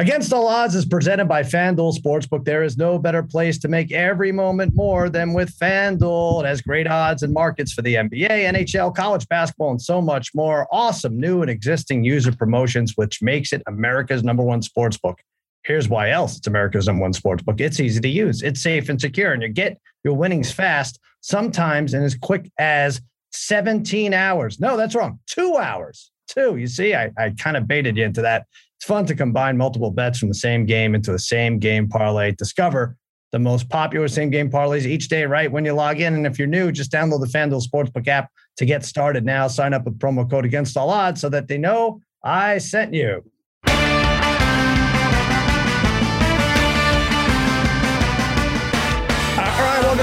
[0.00, 2.46] Against All Odds is presented by FanDuel Sportsbook.
[2.46, 6.42] There is no better place to make every moment more than with FanDuel.
[6.42, 10.34] It has great odds and markets for the NBA, NHL, college basketball, and so much
[10.34, 10.66] more.
[10.72, 15.16] Awesome new and existing user promotions, which makes it America's number one sportsbook.
[15.64, 17.60] Here's why else it's America's number one sportsbook.
[17.60, 21.92] It's easy to use, it's safe and secure, and you get your winnings fast, sometimes
[21.92, 24.60] in as quick as 17 hours.
[24.60, 25.18] No, that's wrong.
[25.26, 26.10] Two hours.
[26.26, 26.56] Two.
[26.56, 28.46] You see, I, I kind of baited you into that.
[28.80, 32.32] It's fun to combine multiple bets from the same game into the same game parlay.
[32.32, 32.96] Discover
[33.30, 36.14] the most popular same game parlays each day right when you log in.
[36.14, 39.48] And if you're new, just download the FanDuel Sportsbook app to get started now.
[39.48, 43.29] Sign up with promo code against all odds so that they know I sent you.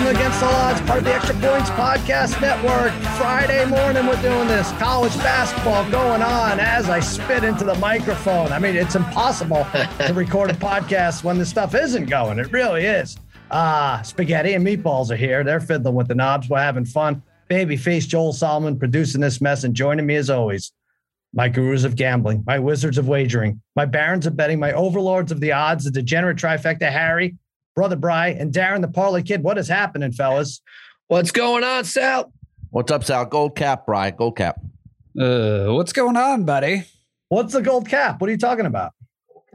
[0.08, 2.94] Against the Odds, part of the Extra Points Podcast Network.
[3.18, 8.54] Friday morning, we're doing this college basketball going on as I spit into the microphone.
[8.54, 12.40] I mean, it's impossible to record a podcast when the stuff isn't going.
[12.40, 13.18] It really is.
[13.52, 15.44] Uh, spaghetti and meatballs are here.
[15.44, 16.48] They're fiddling with the knobs.
[16.48, 17.22] We're having fun.
[17.50, 20.72] Babyface Joel Solomon producing this mess and joining me as always.
[21.34, 25.42] My gurus of gambling, my wizards of wagering, my barons of betting, my overlords of
[25.42, 27.36] the odds, the degenerate trifecta, Harry,
[27.78, 29.44] Brother Bry, and Darren the Parlay Kid.
[29.44, 30.62] What is happening, fellas?
[31.10, 32.34] What's going on, Sal?
[32.72, 33.26] What's up, Sal?
[33.26, 34.10] Gold cap, Bry.
[34.10, 34.60] Gold cap.
[35.16, 36.86] Uh, what's going on, buddy?
[37.30, 38.20] What's the gold cap?
[38.20, 38.94] What are you talking about?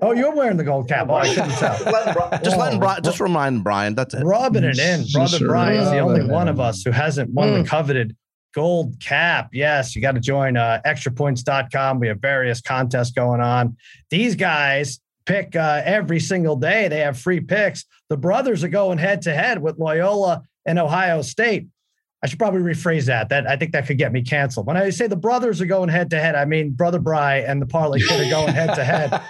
[0.00, 1.09] Oh, you're wearing the gold cap.
[1.11, 2.41] Oh, I couldn't tell.
[2.45, 3.97] just letting Brian, just remind Brian.
[3.97, 4.23] That's it.
[4.23, 5.05] Rubbing it in.
[5.12, 5.48] Brother Sure.
[5.48, 8.17] Brian is the only it one of us who hasn't won the coveted
[8.55, 9.48] gold cap.
[9.53, 11.98] Yes, you got to join uh, extrapoints.com.
[11.98, 13.77] We have various contests going on.
[14.11, 16.89] These guys pick uh, every single day.
[16.89, 17.84] They have free picks.
[18.09, 21.67] The brothers are going head to head with Loyola and Ohio State.
[22.25, 23.28] I should probably rephrase that.
[23.31, 24.67] That I think that could get me canceled.
[24.67, 27.61] When I say the brothers are going head to head, I mean Brother Bry and
[27.61, 29.20] the Parlay Kid are going head to head.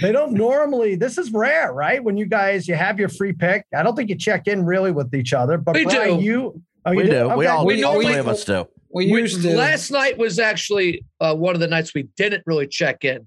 [0.00, 0.94] They don't normally.
[0.96, 2.02] This is rare, right?
[2.02, 3.66] When you guys you have your free pick.
[3.76, 5.58] I don't think you check in really with each other.
[5.58, 6.20] But We Bry, do.
[6.22, 7.10] you, oh, you we do.
[7.10, 7.46] We Okay.
[7.48, 8.66] all, We- all we- three of us do.
[8.94, 9.54] We We- used to.
[9.54, 13.26] last night was actually uh, one of the nights we didn't really check in.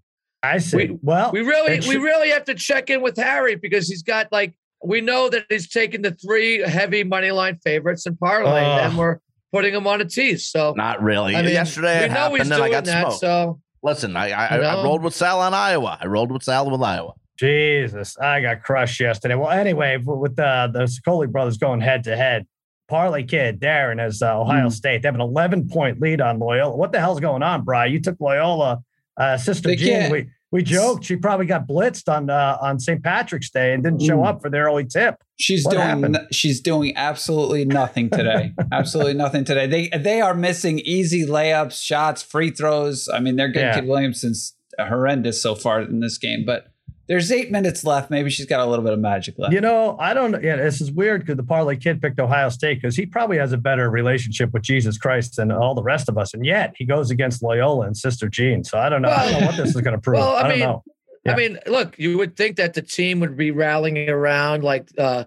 [0.54, 0.78] I see.
[0.78, 4.04] we- well, We really, it we really have to check in with Harry because he's
[4.04, 8.62] got like we know that he's taking the three heavy money line favorites and parlay,
[8.64, 8.90] Ugh.
[8.90, 9.20] and we're
[9.52, 10.46] putting him on a tease.
[10.48, 11.36] So Not really.
[11.36, 13.02] I mean, Yesterday we it know happened, he's and I doing got that.
[13.02, 13.20] smoked.
[13.20, 15.98] So Listen, I I, I rolled with Sal on Iowa.
[16.02, 17.14] I rolled with Sal with Iowa.
[17.38, 19.36] Jesus, I got crushed yesterday.
[19.36, 22.48] Well, anyway, with the the Sicoli brothers going head to head,
[22.88, 24.72] Parlay Kid Darren has uh, Ohio Mm.
[24.72, 25.02] State.
[25.02, 26.76] They have an 11 point lead on Loyola.
[26.76, 27.86] What the hell's going on, Bry?
[27.88, 28.80] You took Loyola.
[29.18, 32.80] Uh, Sister They Jean, can't- we we joked she probably got blitzed on uh, on
[32.80, 33.04] St.
[33.04, 34.28] Patrick's Day and didn't show Mm.
[34.28, 35.22] up for the early tip.
[35.38, 36.12] she's What doing.
[36.14, 38.54] no- she's doing absolutely nothing today.
[38.72, 39.68] absolutely nothing today.
[39.68, 43.10] They they are missing easy layups, shots, free throws.
[43.14, 43.76] I mean, they're getting Yeah.
[43.82, 46.68] Kid Williamson's horrendous so far in this game, but.
[47.08, 48.10] There's eight minutes left.
[48.10, 49.54] Maybe she's got a little bit of magic left.
[49.54, 50.42] You know, I don't.
[50.44, 53.52] Yeah, this is weird because the Parlay Kid picked Ohio State because he probably has
[53.52, 56.86] a better relationship with Jesus Christ than all the rest of us, and yet he
[56.86, 58.64] goes against Loyola and Sister Jean.
[58.64, 59.10] So I don't know.
[59.10, 60.18] Well, I don't know what this is going to prove.
[60.18, 60.84] Well, I I, don't mean, know.
[61.26, 61.34] Yeah.
[61.34, 65.26] I mean, look, you would think that the team would be rallying around like uh,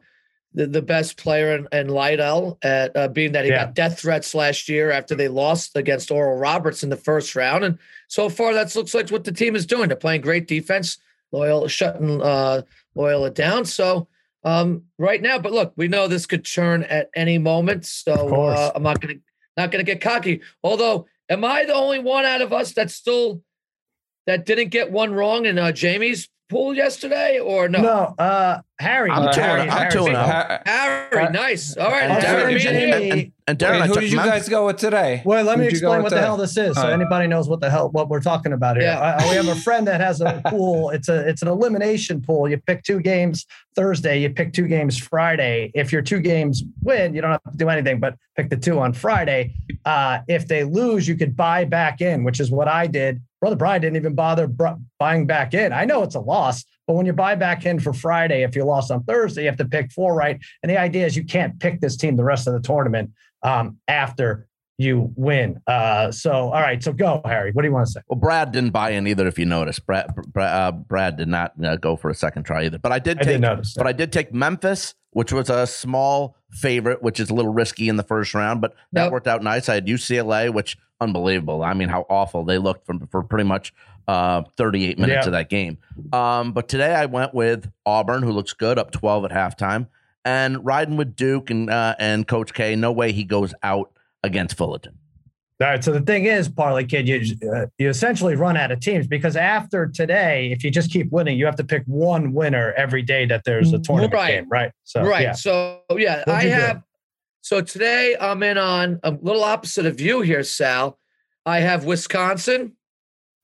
[0.54, 3.66] the, the best player in, in Liddell, at, uh, being that he Yeah.
[3.66, 7.64] got death threats last year after they lost against Oral Roberts in the first round.
[7.64, 7.78] And
[8.08, 9.88] so far, that looks like what the team is doing.
[9.88, 10.98] They're playing great defense,
[11.32, 12.62] Loyola shutting uh,
[12.94, 13.64] Loyola down.
[13.64, 14.08] So
[14.44, 17.86] um, right now, but look, we know this could turn at any moment.
[17.86, 19.22] So uh, I'm not going to
[19.56, 20.40] not to get cocky.
[20.62, 23.42] Although, am I the only one out of us that's still
[24.26, 27.82] that didn't get one wrong in uh, Jamie's pool yesterday, or no?
[27.82, 29.10] No, uh, Harry.
[29.10, 30.16] I'm Uh, two Harry, I'm Harry- two and.
[30.66, 31.76] Harry, nice.
[31.76, 34.32] All right, uh, Darren, and And, and, and Darren, Wait, who took did you Memphis.
[34.42, 35.22] guys go with today?
[35.24, 36.26] Well, let me Who'd explain with what the today?
[36.26, 36.92] hell this is, so All right.
[36.92, 38.84] anybody knows what the hell what we're talking about here.
[38.86, 39.00] Yeah.
[39.00, 40.90] Uh, we have a friend that has a pool.
[40.90, 42.48] It's a it's an elimination pool.
[42.48, 44.20] You pick two games Thursday.
[44.20, 45.72] You pick two games Friday.
[45.74, 48.78] If your two games win, you don't have to do anything but pick the two
[48.78, 49.54] on Friday.
[49.84, 53.20] Uh, if they lose, you could buy back in, which is what I did.
[53.40, 54.68] Brother Brian didn't even bother br-
[54.98, 55.72] buying back in.
[55.72, 58.64] I know it's a loss, but when you buy back in for Friday, if you
[58.64, 60.40] lost on Thursday, you have to pick four right.
[60.62, 63.10] And the idea is you can't pick this team the rest of the tournament
[63.42, 64.48] um, after
[64.78, 65.60] you win.
[65.66, 66.82] Uh, so, all right.
[66.82, 67.52] So go, Harry.
[67.52, 68.00] What do you want to say?
[68.08, 69.26] Well, Brad didn't buy in either.
[69.26, 72.64] If you notice, Brad Brad, uh, Brad did not uh, go for a second try
[72.64, 72.78] either.
[72.78, 73.74] But I did Take, I did notice.
[73.76, 77.90] But I did take Memphis, which was a small favorite, which is a little risky
[77.90, 79.12] in the first round, but that Yep.
[79.12, 79.68] worked out nice.
[79.68, 81.62] I had UCLA, which unbelievable.
[81.62, 83.74] I mean, how awful they looked for, for pretty much
[84.08, 85.26] uh, 38 minutes Yeah.
[85.28, 85.78] of that game.
[86.12, 89.86] Um, but today I went with Auburn, who looks good, up 12 at halftime,
[90.24, 92.74] and riding with Duke and uh, and Coach K.
[92.74, 93.92] No way he goes out
[94.24, 94.94] against Fullerton.
[95.60, 95.82] All right.
[95.82, 97.20] So the thing is, Parlay Kid, you
[97.52, 101.36] uh, you essentially run out of teams because after today, if you just keep winning,
[101.38, 104.30] you have to pick one winner every day that there's a tournament Right.
[104.40, 104.72] game, right?
[104.84, 105.22] So right.
[105.22, 105.32] yeah.
[105.32, 106.54] So yeah, What'd I you do?
[106.60, 106.82] have.
[107.42, 110.98] So today I'm in on a little opposite of you here, Sal.
[111.44, 112.76] I have Wisconsin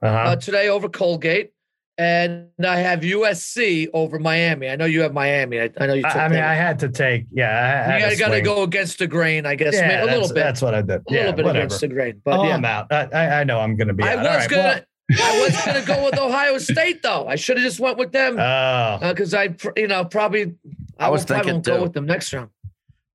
[0.02, 0.17] Uh-huh.
[0.17, 1.52] uh, today over Colgate,
[1.96, 4.69] and I have USC over Miami.
[4.69, 5.61] I know you have Miami.
[5.61, 6.02] I, I know you.
[6.02, 6.50] Took I, I mean, them.
[6.50, 7.26] I had to take.
[7.32, 9.75] Yeah, I, I had you got to go against the grain, I guess.
[9.75, 10.91] Yeah, man, a little bit, That's what I did.
[10.96, 11.67] a yeah, little bit whatever.
[11.67, 12.55] against the grain, but oh, yeah.
[12.55, 12.93] I'm out.
[12.93, 14.19] I, I, I know I'm going to be I out.
[14.19, 14.87] was All right, gonna,
[15.23, 17.26] I was gonna go with Ohio State though.
[17.29, 20.55] I should have just went with them well, oh, because I, pr- you know, probably
[20.99, 22.50] I, I was will probably thinking won't go with them next round.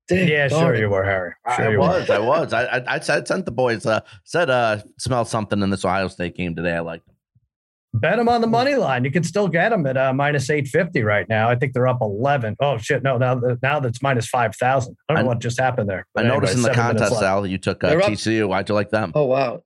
[0.09, 0.79] Dang, yeah, darn sure it.
[0.79, 1.33] you were, Harry.
[1.55, 1.87] Sure I you were.
[1.87, 2.53] was, I was.
[2.53, 3.85] I, I, I said- sent the boys.
[3.85, 6.73] Uh, said, uh, smell something in this Ohio State game today.
[6.75, 7.15] I liked them.
[7.93, 9.03] Bet them on the money line.
[9.03, 11.49] You can still get them at uh, minus eight fifty right now.
[11.49, 12.55] I think they're up eleven.
[12.59, 13.01] Oh shit!
[13.01, 14.95] No, now now that's minus five thousand.
[15.09, 16.01] I don't know I- what just happened there.
[16.01, 17.21] I But noticed in the contest, left.
[17.23, 18.47] Sal, you took uh, TCU.
[18.47, 19.11] Why'd you like them?
[19.15, 19.63] Oh wow.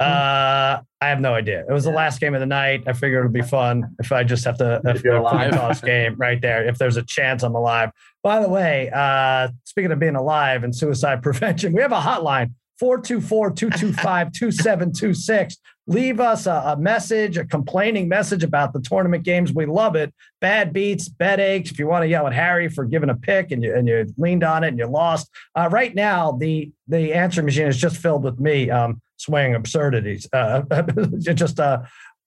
[0.00, 1.64] Uh, I have no idea.
[1.68, 2.84] It was the last game of the night.
[2.86, 5.52] I figured it'd be fun if I just have to if you're alive.
[5.52, 6.66] toss game right there.
[6.66, 7.90] If there's a chance I'm alive.
[8.22, 12.52] By the way, uh, speaking of being alive and suicide prevention, we have a hotline
[12.82, 15.54] 424-225-2726.
[15.86, 19.52] Leave us a, a message, a complaining message about the tournament games.
[19.52, 20.14] We love it.
[20.40, 21.70] Bad beats, bed aches.
[21.70, 24.06] If you want to yell at Harry for giving a pick and you and you
[24.16, 25.28] leaned on it and you lost.
[25.54, 30.28] Uh, right now, the the answer machine is just filled with me um, swaying absurdities.
[30.32, 30.62] Uh,
[31.18, 31.80] just uh,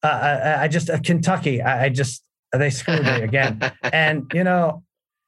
[0.03, 1.61] uh, I, I just uh, Kentucky.
[1.61, 2.23] I, I just
[2.53, 3.59] they screwed me again.
[3.93, 4.83] And you know,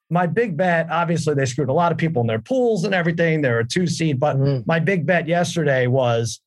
[0.09, 0.89] my big bet.
[0.89, 3.41] Obviously, they screwed a lot of people in their pools and everything.
[3.41, 4.65] They're a two seed, but Mhm.
[4.65, 6.41] my big bet yesterday was,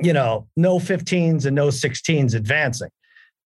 [0.00, 2.90] you know, no 15s and no 16s advancing.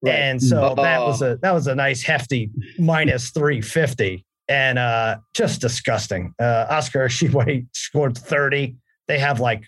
[0.03, 0.15] Right.
[0.15, 1.07] And so that Oh.
[1.09, 6.35] was a that was a nice hefty minus 350 and uh just disgusting.
[6.41, 8.77] Uh Oscar Tshiebwe scored 30.
[9.09, 9.65] They have like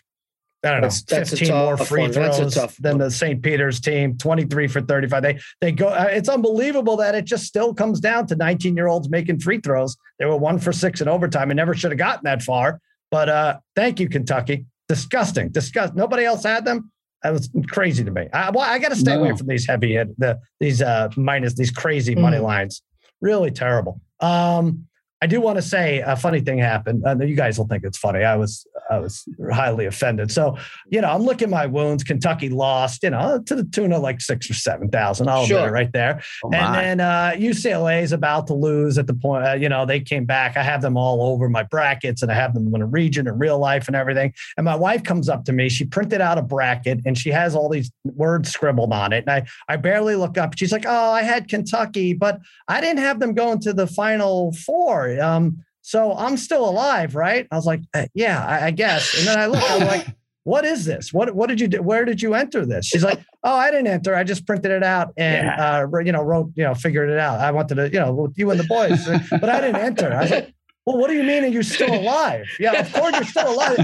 [0.62, 2.10] I don't know, That's- that's 15 more free one.
[2.10, 3.06] That's throws tough than one.
[3.06, 3.42] the St.
[3.42, 5.22] Peter's team, 23 for 35.
[5.22, 9.40] They they go uh, it's unbelievable that it just still comes down to 19-year-olds making
[9.40, 9.96] free throws.
[10.18, 12.80] They were 1 for 6 in overtime and never should have gotten that far.
[13.10, 14.66] But uh thank you Kentucky.
[14.88, 15.48] Disgusting.
[15.50, 15.94] Disgust.
[15.94, 16.90] Nobody else had them.
[17.22, 18.28] That was crazy to me.
[18.32, 21.54] I, well, I got to stay away from these heavy hit, the these uh minus
[21.54, 22.42] these crazy money Mm.
[22.42, 22.82] lines.
[23.20, 24.00] Really terrible.
[24.20, 24.86] Um,
[25.22, 27.02] I do want to say a funny thing happened.
[27.06, 28.24] Uh, you guys will think it's funny.
[28.24, 30.30] I was I was highly offended.
[30.30, 30.56] So
[30.88, 32.04] you know, I'm looking at my wounds.
[32.04, 33.02] Kentucky lost.
[33.02, 35.28] You know, to the tune of like six or seven thousand.
[35.28, 36.22] I'll admit it right there.
[36.44, 39.46] Oh, And then uh, UCLA is about to lose at the point.
[39.46, 40.56] Uh, you know, they came back.
[40.56, 43.38] I have them all over my brackets, and I have them in a region in
[43.38, 44.34] real life and everything.
[44.56, 45.68] And my wife comes up to me.
[45.68, 49.24] She printed out a bracket, and she has all these words scribbled on it.
[49.26, 50.56] And I, I barely look up.
[50.58, 54.52] She's like, "Oh, I had Kentucky, but I didn't have them going to the Final
[54.52, 55.20] Four.
[55.20, 59.26] Um, so I'm still alive, right?" I was like, "Uh, "Yeah, I, I guess." And
[59.26, 59.62] then I look.
[59.70, 60.06] I'm like.
[60.44, 61.12] What is this?
[61.12, 61.82] What what did you do?
[61.82, 62.86] Where did you enter this?
[62.86, 64.14] She's like, oh, I didn't enter.
[64.14, 67.40] I just printed it out and uh, you know wrote you know figured it out.
[67.40, 70.10] I wanted to you know with you and the boys, but I didn't enter.
[70.14, 70.54] I was like,
[70.86, 71.44] well, what do you mean?
[71.44, 72.46] Are you still alive?
[72.58, 73.74] Yeah, of course you're still alive.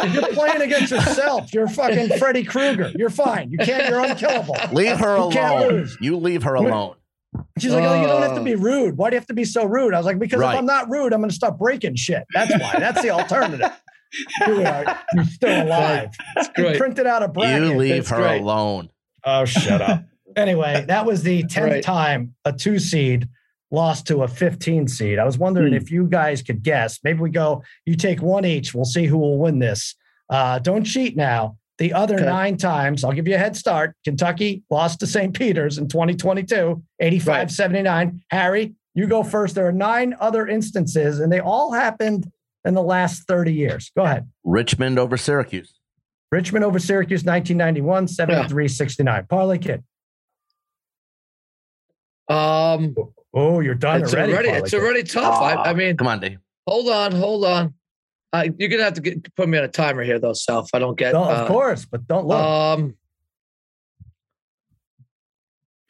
[0.00, 2.92] If you're playing against yourself, you're fucking Freddy Krueger.
[2.94, 3.50] You're fine.
[3.50, 3.88] You can't.
[3.88, 4.54] You're unkillable.
[4.72, 5.72] leave her You can't alone.
[5.72, 5.96] lose.
[6.00, 6.94] You leave her alone.
[7.58, 8.96] She's like, oh, you don't have to be rude.
[8.96, 9.92] Why do you have to be so rude?
[9.94, 10.52] I was like, because Right.
[10.54, 12.24] if I'm not rude, I'm going to stop breaking shit.
[12.34, 12.76] That's why.
[12.78, 13.70] That's the alternative.
[14.46, 16.08] You are, you're still alive.
[16.34, 16.78] That's You great.
[16.78, 17.62] printed out a bracket.
[17.68, 18.40] You leave That's her great.
[18.40, 18.88] alone.
[19.22, 20.02] Oh, shut up.
[20.36, 21.82] anyway, that was the 10th Right.
[21.82, 23.28] time a two seed
[23.70, 25.18] lost to a 15 seed.
[25.18, 25.76] I was wondering Hmm.
[25.76, 27.00] if you guys could guess.
[27.04, 28.72] Maybe we go, you take one each.
[28.74, 29.94] We'll see who will win this.
[30.30, 31.58] Uh, don't cheat now.
[31.78, 32.24] The other Okay.
[32.24, 33.94] nine times, I'll give you a head start.
[34.04, 35.32] Kentucky lost to St.
[35.32, 37.50] Peter's in 2022, 85 Right.
[37.50, 38.20] 79.
[38.30, 39.54] Harry, you go first.
[39.54, 42.30] There are nine other instances, and they all happened
[42.64, 43.92] in the last 30 years.
[43.96, 44.28] Go ahead.
[44.42, 45.74] Richmond over Syracuse.
[46.32, 49.26] Richmond over Syracuse, 1991, 73 69.
[49.28, 49.84] Parlay Kid.
[52.28, 52.94] Um,
[53.34, 54.32] Oh, you're done it's already.
[54.32, 54.80] already it's Kid.
[54.80, 55.40] already tough.
[55.40, 56.38] I, I mean, Come on, Dave.
[56.66, 57.74] hold on, hold on.
[58.32, 60.70] Uh, you're gonna have to get, put me on a timer here, though, Self.
[60.74, 61.12] I don't get.
[61.12, 62.38] Don't- uh, of course, but don't look.
[62.38, 62.94] Um,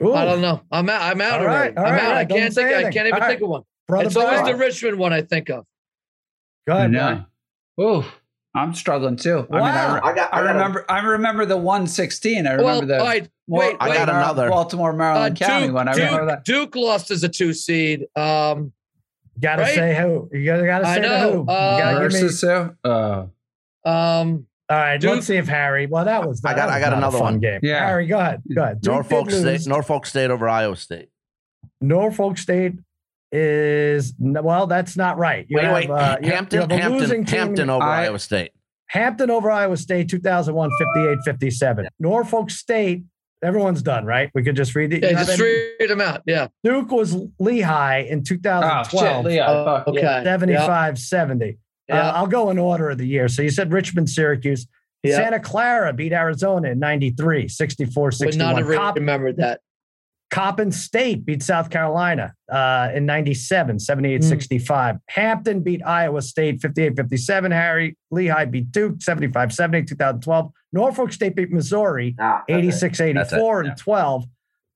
[0.02, 0.60] Ooh, I don't know.
[0.70, 1.02] I'm out.
[1.02, 1.76] I'm out All already.
[1.76, 2.12] all I'm right, out.
[2.12, 2.86] all I can't say think.
[2.86, 3.62] I can't even All think of one.
[3.88, 4.06] brother.
[4.06, 5.64] it's always the Richmond one I think of.
[6.68, 7.26] Go ahead, Brian.
[7.76, 7.84] No.
[7.84, 8.04] Ooh,
[8.54, 9.46] I'm struggling too.
[9.50, 10.32] I mean, I, re- I got.
[10.34, 10.84] I remember.
[10.88, 12.46] I remember the 116.
[12.46, 13.28] I remember Well, the all right.
[13.48, 13.96] Mor- wait, I wait.
[13.96, 14.48] got another.
[14.48, 15.88] Baltimore, Uh, Maryland Duke, County one.
[15.88, 16.44] I remember Duke, that.
[16.44, 18.06] Duke lost as a two seed.
[18.14, 18.72] Um,
[19.40, 19.74] Gotta Right?
[19.74, 20.28] say who.
[20.32, 21.38] You gotta, gotta I say know, who.
[21.38, 22.90] You uh, gotta give me- Versus who?
[22.90, 23.26] Uh,
[23.88, 25.86] um, all right, Duke- let's see if Harry.
[25.86, 26.44] Well, that was.
[26.44, 27.40] I that got- I got a another fun one.
[27.40, 27.60] game.
[27.62, 27.86] Yeah.
[27.86, 28.42] Harry, go ahead.
[28.54, 28.80] Go ahead.
[28.80, 29.30] Duke Norfolk.
[29.30, 29.66] State.
[29.66, 31.08] Norfolk State over Iowa State.
[31.80, 32.74] Norfolk State
[33.32, 34.66] is well.
[34.66, 35.46] That's not right.
[35.48, 35.90] You wait, have, wait.
[35.90, 36.60] uh, you have- Hampton.
[36.68, 37.24] losing Hampton.
[37.24, 37.38] team.
[37.38, 38.52] Hampton over I- Iowa State.
[38.88, 41.88] Hampton over Iowa State, 2001, 58 57.
[42.00, 43.04] Norfolk State,
[43.42, 44.30] everyone's done, right?
[44.34, 45.02] We could just read it.
[45.02, 46.22] Yeah, just read them out.
[46.26, 46.48] Yeah.
[46.64, 48.64] Duke was Lehigh in 2012.
[48.64, 50.00] Oh, shit, Oh, okay.
[50.00, 50.22] Yeah.
[50.24, 51.58] 75 70.
[51.88, 52.08] Yeah.
[52.08, 53.28] Uh, I'll go in order of the year.
[53.28, 54.66] So you said Richmond, Syracuse.
[55.02, 55.16] Yeah.
[55.16, 58.56] Santa Clara beat Arizona in 93, 64 Would not 61.
[58.56, 59.60] have Cop- remembered that.
[60.30, 64.28] Coppin State beat South Carolina uh, in 97, 78 Hmm.
[64.28, 64.96] 65.
[65.08, 67.50] Hampton beat Iowa State 58 57.
[67.50, 70.52] Harry Lehigh beat Duke 75 70, 2012.
[70.72, 73.70] Norfolk State beat Missouri Ah, 86 That's it, 84 yeah.
[73.70, 74.24] and 12.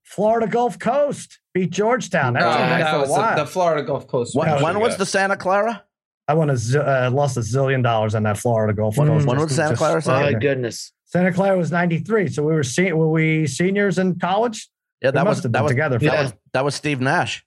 [0.05, 2.33] Florida Gulf Coast beat Georgetown.
[2.35, 3.37] That No, was a that nice for a was the, while.
[3.37, 4.35] the Florida Gulf Coast.
[4.35, 5.85] When, when was the Santa Clara?
[6.29, 9.07] I won a z- uh, lost a zillion dollars on that Florida Gulf Mm.
[9.07, 9.27] Coast.
[9.27, 10.33] When was Santa just- Clara?
[10.33, 10.93] My goodness.
[11.05, 12.29] Santa Clara was 93.
[12.29, 14.69] So we were se- were we seniors in college?
[15.03, 15.99] Yeah, that was that was, together.
[15.99, 16.23] for that Yeah.
[16.23, 17.45] was that was Steve Nash.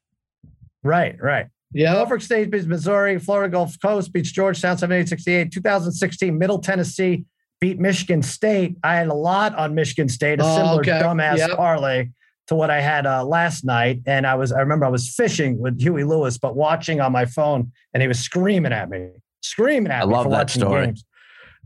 [0.83, 1.47] Right, right.
[1.71, 1.93] Yeah.
[1.93, 3.17] Norfolk State beats Missouri.
[3.19, 5.51] Florida Gulf Coast beats Georgetown 78 68.
[5.51, 7.25] 2016, Middle Tennessee
[7.59, 8.77] beat Michigan State.
[8.83, 10.91] I had a lot on Michigan State, a Oh, similar okay.
[11.01, 11.51] dumbass Yep.
[11.57, 12.09] parlay
[12.47, 14.01] to what I had uh, last night.
[14.05, 17.25] And I was, I remember I was fishing with Huey Lewis, but watching on my
[17.25, 19.09] phone, and he was screaming at me,
[19.41, 20.85] screaming at I me love for that watching story.
[20.87, 21.05] games.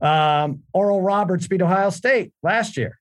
[0.01, 2.98] Um, Oral Roberts beat Ohio State last year.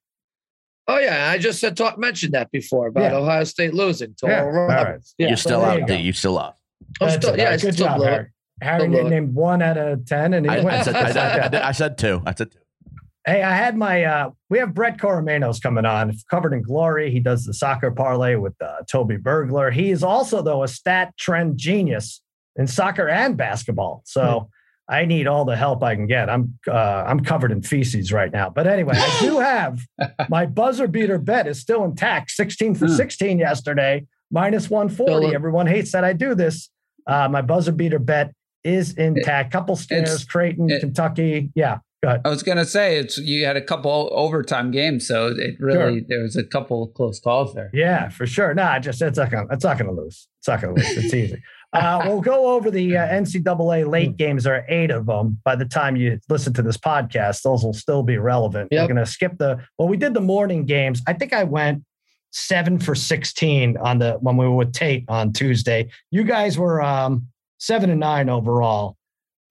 [0.90, 3.18] Oh yeah, I just said talk mentioned that before about Yeah.
[3.18, 4.42] Ohio State losing to Yeah.
[4.42, 4.84] Oral All right.
[4.86, 5.14] Roberts.
[5.18, 5.28] Yeah.
[5.28, 6.02] You're still out there up, you D.
[6.02, 6.56] You still up.
[7.00, 7.56] I'm still, yeah, All I.
[7.58, 8.10] Good still job, blew it.
[8.10, 8.26] Harry.
[8.62, 9.10] Harry Still blew it.
[9.10, 10.68] named one out of 10, and he I, wins.
[10.68, 11.64] I said, I, said, I, that.
[11.64, 12.22] I said two.
[12.24, 12.58] I said two.
[13.26, 17.10] Hey, I had my uh we have Brett Coromanos coming on, covered in glory.
[17.10, 19.70] He does the soccer parlay with uh, Toby Burglar.
[19.70, 22.22] He is also though a stat trend genius
[22.56, 24.02] in soccer and basketball.
[24.06, 24.48] So
[24.90, 26.30] I need all the help I can get.
[26.30, 28.48] I'm uh, I'm covered in feces right now.
[28.50, 29.80] But anyway, I do have
[30.30, 32.30] my buzzer beater bet is still intact.
[32.30, 32.94] 16 for Hmm.
[32.94, 35.26] 16 yesterday, minus 140.
[35.26, 36.70] Still- Everyone hates that I do this.
[37.06, 38.32] Uh, my buzzer beater bet
[38.64, 39.52] is intact.
[39.52, 41.50] Couple scares, it's- Creighton, it- Kentucky.
[41.54, 41.78] Yeah.
[42.06, 46.22] I was gonna say it's you had a couple overtime games, so it really there
[46.22, 47.70] was a couple close calls there.
[47.74, 48.54] Yeah, for sure.
[48.54, 50.28] No, I just it's not gonna it's not gonna lose.
[50.38, 50.96] It's not gonna lose.
[50.96, 51.42] It's easy.
[51.72, 54.44] Uh, we'll go over the uh, NCAA late games.
[54.44, 55.38] There are eight of them.
[55.44, 58.68] By the time you listen to this podcast, those will still be relevant.
[58.72, 58.82] Yep.
[58.82, 59.86] We're gonna skip the well.
[59.88, 61.02] We did the morning games.
[61.06, 61.84] I think I went
[62.30, 65.90] seven for sixteen on the when we were with Tate on Tuesday.
[66.10, 67.26] You guys were um,
[67.58, 68.96] seven and nine overall.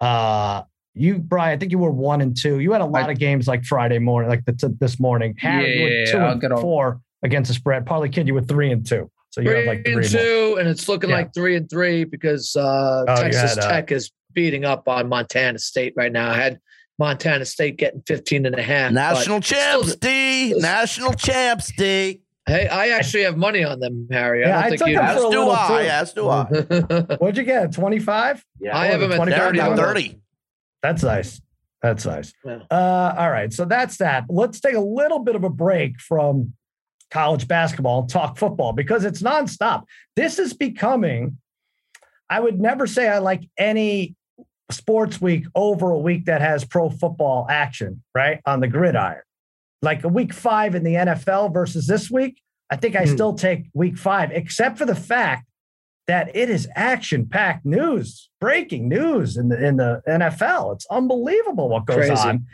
[0.01, 0.63] Uh,
[0.95, 2.59] you, Brian, I think you were one and two.
[2.59, 5.35] You had a lot I- of games like Friday morning, like the, t- this morning.
[5.37, 7.85] Harry, you were two yeah, and four against the spread.
[7.85, 9.09] Probably kid, you were three and two.
[9.37, 10.21] So you Three have like three and more.
[10.23, 11.17] two, and it's looking Yeah.
[11.17, 15.07] like three and three because uh, Oh, Texas had, uh, Tech is beating up on
[15.09, 16.31] Montana State right now.
[16.31, 16.59] I had
[16.97, 18.91] Montana State getting 15 and a half.
[18.91, 20.47] National champs, D.
[20.47, 22.23] still- National champs, D.
[22.47, 24.41] Hey, I actually have money on them, Harry.
[24.41, 24.95] Yeah, I I don't took think you.
[25.01, 25.67] them As a do little I.
[25.67, 25.89] too.
[25.89, 26.43] As do I.
[27.19, 27.73] What'd you get?
[27.73, 28.43] 25?
[28.59, 28.75] Yeah.
[28.75, 29.31] I have them at 30.
[29.31, 30.19] down down 30.
[30.81, 31.39] That's nice.
[31.83, 32.33] That's nice.
[32.43, 32.59] Yeah.
[32.71, 33.53] Uh, all right.
[33.53, 34.23] So that's that.
[34.29, 36.53] Let's take a little bit of a break from
[37.11, 39.83] college basketball and talk football because it's nonstop.
[40.15, 41.37] This is becoming,
[42.29, 44.15] I would never say I like any
[44.69, 48.41] sports week over a week that has pro football action, right?
[48.45, 49.21] On the gridiron.
[49.81, 53.13] Like a week five in the NFL versus this week, I think I Hmm.
[53.13, 55.45] still take week five, except for the fact
[56.07, 60.73] that it is action-packed news, breaking news in the in the NFL.
[60.73, 62.13] It's unbelievable what goes Crazy.
[62.27, 62.45] on,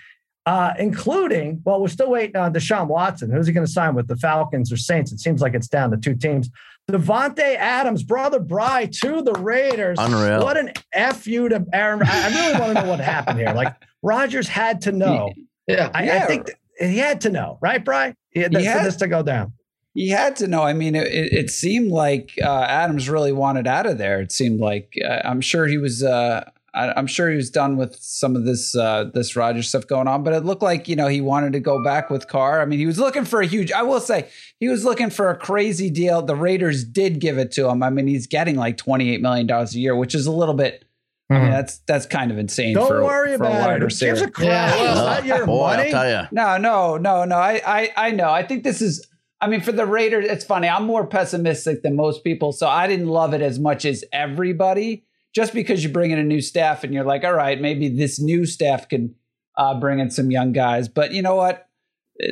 [0.45, 3.31] uh, including well, we're still waiting on Deshaun Watson.
[3.31, 5.12] Who's he going to sign with the Falcons or Saints?
[5.12, 6.50] It seems like it's down to two teams.
[6.91, 9.97] Davante Adams, brother Bry to the Raiders.
[10.00, 10.41] Unreal.
[10.43, 12.01] What an f you to Aaron.
[12.03, 13.53] I, I really want to know what happened here.
[13.53, 15.31] Like Rodgers had to know.
[15.65, 15.89] yeah.
[15.93, 18.15] I, I think th- he had to know, right, Bry?
[18.35, 19.53] Yeah, He for had- this to go down.
[19.95, 20.63] He had to know.
[20.63, 24.19] I mean, it, it it seemed like uh, Adams really wanted out of there.
[24.21, 26.03] It seemed like uh, I'm sure he was.
[26.03, 29.87] Uh, I, I'm sure he was done with some of this uh, this Rodgers stuff
[29.87, 30.23] going on.
[30.23, 32.61] But it looked like you know he wanted to go back with Carr.
[32.61, 33.71] I mean, he was looking for a huge.
[33.71, 36.21] I will say he was looking for a crazy deal.
[36.21, 37.83] The Raiders did give it to him.
[37.83, 40.85] I mean, he's getting like 28 million dollars a year, which is a little bit.
[41.29, 42.75] I mean, that's that's kind of insane.
[42.75, 43.79] Don't for, worry for a about wide it.
[43.79, 44.11] Who receiver.
[44.11, 44.47] gives a crap?
[44.47, 45.83] Yeah, well, it's not your Boy, money.
[45.85, 46.27] I'll tell you.
[46.31, 47.35] No, no, no, no.
[47.37, 48.29] I, I, I know.
[48.29, 49.07] I think this is.
[49.41, 50.69] I mean, for the Raiders, it's funny.
[50.69, 55.05] I'm more pessimistic than most people, so I didn't love it as much as everybody.
[55.33, 58.19] Just because you bring in a new staff and you're like, all right, maybe this
[58.19, 59.15] new staff can
[59.57, 60.87] uh, bring in some young guys.
[60.87, 61.67] But you know what?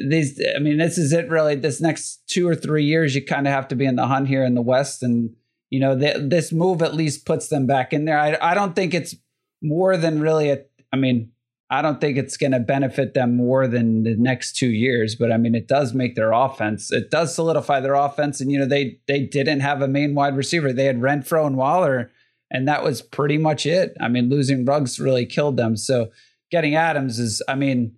[0.08, 1.30] These, I mean, this is it.
[1.30, 4.06] Really, this next two or three years, you kind of have to be in the
[4.06, 5.32] hunt here in the West, and
[5.72, 8.20] you know, th- this move at least puts them back in there.
[8.20, 9.16] I, I don't think it's
[9.62, 10.60] more than really a.
[10.94, 11.32] I mean,
[11.72, 15.32] I don't think it's going to benefit them more than the next two years, but
[15.32, 16.92] I mean, it does make their offense.
[16.92, 20.36] It does solidify their offense, and you know they they didn't have a main wide
[20.36, 20.74] receiver.
[20.74, 22.12] They had Renfrow and Waller,
[22.52, 23.94] and that was pretty much it.
[24.00, 25.76] I mean, losing Ruggs really killed them.
[25.76, 26.12] So
[26.52, 27.94] getting Adams is, I mean,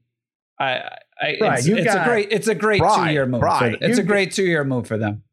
[0.60, 0.82] I,
[1.22, 3.42] I Right, it's, it's a great, it's a great Right, two year move.
[3.42, 3.78] Right.
[3.82, 5.24] it's You- a great two year move for them.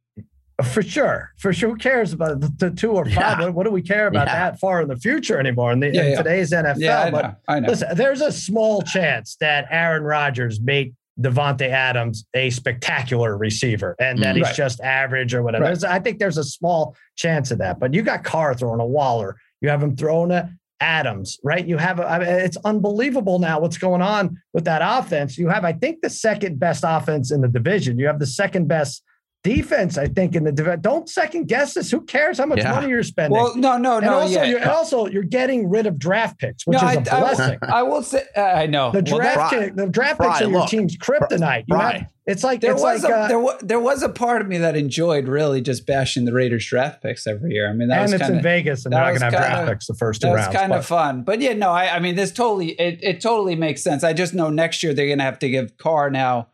[0.73, 1.71] For sure, for sure.
[1.71, 3.41] Who cares about the, the two or five?
[3.41, 3.49] Yeah.
[3.49, 4.51] What, do we care about Yeah.
[4.51, 7.13] that far in the future anymore in, the, Yeah, in today's NFL?
[7.13, 7.35] But know.
[7.49, 7.69] I know.
[7.69, 14.19] listen, there's a small chance that Aaron Rodgers make Davante Adams a spectacular receiver, and
[14.21, 14.39] that Mm.
[14.39, 14.55] he's Right.
[14.57, 15.65] just average or whatever.
[15.65, 15.85] Right.
[15.85, 17.79] I think there's a small chance of that.
[17.79, 20.51] But you got Carr throwing a Waller, you have him throwing a
[20.83, 21.67] Adams, right?
[21.67, 25.37] You have, I mean, it's unbelievable now what's going on with that offense.
[25.37, 27.99] You have, I think, the second best offense in the division.
[27.99, 29.03] You have the second best
[29.43, 30.81] defense, I think, in the division.
[30.81, 31.91] Don't second guess this.
[31.91, 32.73] Who cares how much Yeah.
[32.73, 33.41] money you're spending?
[33.41, 34.19] Well, no, no, and no.
[34.21, 34.45] also, yeah.
[34.45, 37.37] you're, also, you're getting rid of draft picks, which No, is I- a I will-
[37.37, 37.59] blessing.
[37.63, 38.91] I will say, uh, I know.
[38.93, 40.69] The draft, Bri- kick, the draft Bri, picks are your look.
[40.69, 41.65] team's kryptonite.
[41.69, 44.09] You have, it's like there it's was like a, uh, there was there was a
[44.09, 47.69] part of me that enjoyed really just bashing the Raiders draft picks every year.
[47.69, 49.33] I mean, that and was it's kind in Vegas, and they're not going to have
[49.33, 50.57] draft kinda- picks the first two that was rounds.
[50.57, 51.23] kind but- of fun.
[51.23, 54.05] But yeah, no, I, I mean, this totally it, it totally makes sense.
[54.05, 56.49] I just know next year they're going to have to give Carr now.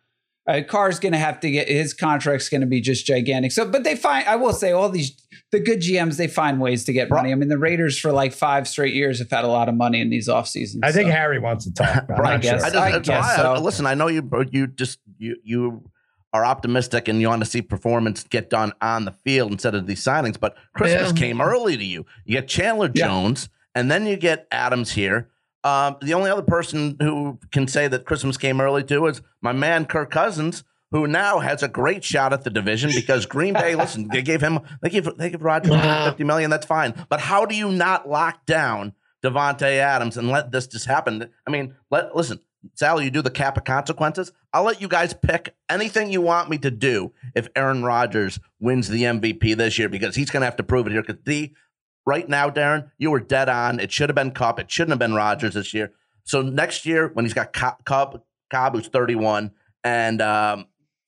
[0.48, 3.50] Uh, Carr's going to have to get his contract's going to be just gigantic.
[3.52, 5.16] So, but they find I will say all these
[5.52, 7.32] the good GMs they find ways to get money.
[7.32, 10.00] I mean, the Raiders for like five straight years have had a lot of money
[10.00, 10.82] in these off seasons.
[10.84, 11.10] I think.
[11.10, 12.04] Harry wants to talk.
[12.08, 12.40] I'm Right.
[12.40, 12.60] guess.
[12.60, 12.66] sure.
[12.66, 13.60] I just, I that's guess why I- so.
[13.62, 15.90] listen, I know you you just you you
[16.32, 19.86] are optimistic and you want to see performance get done on the field instead of
[19.86, 21.18] these signings, but Christmas Yeah.
[21.18, 22.04] came early to you.
[22.24, 23.06] You get Chandler Yeah.
[23.06, 25.28] Jones and then you get Adams here.
[25.66, 29.52] Um, the only other person who can say that Christmas came early too is my
[29.52, 33.74] man Kirk Cousins, who now has a great shot at the division because Green Bay.
[33.84, 36.04] listen, they gave him they give they give Rodgers Wow.
[36.04, 36.50] fifty million.
[36.50, 38.92] That's fine, but how do you not lock down
[39.24, 41.28] Davante Adams and let this just happen?
[41.46, 42.38] I mean, let listen.
[42.74, 44.32] Sally, you do the cap of consequences.
[44.52, 48.88] I'll let you guys pick anything you want me to do if Aaron Rodgers wins
[48.88, 51.02] the MVP this year because he's going to have to prove it here.
[51.02, 51.52] Because the
[52.06, 53.80] right now, Darren, you were dead on.
[53.80, 54.58] It should have been Kupp.
[54.60, 55.92] It shouldn't have been Rodgers this year.
[56.24, 59.50] So next year, when he's got Co- Cobb, Cobb who's 31,
[59.84, 60.66] and um,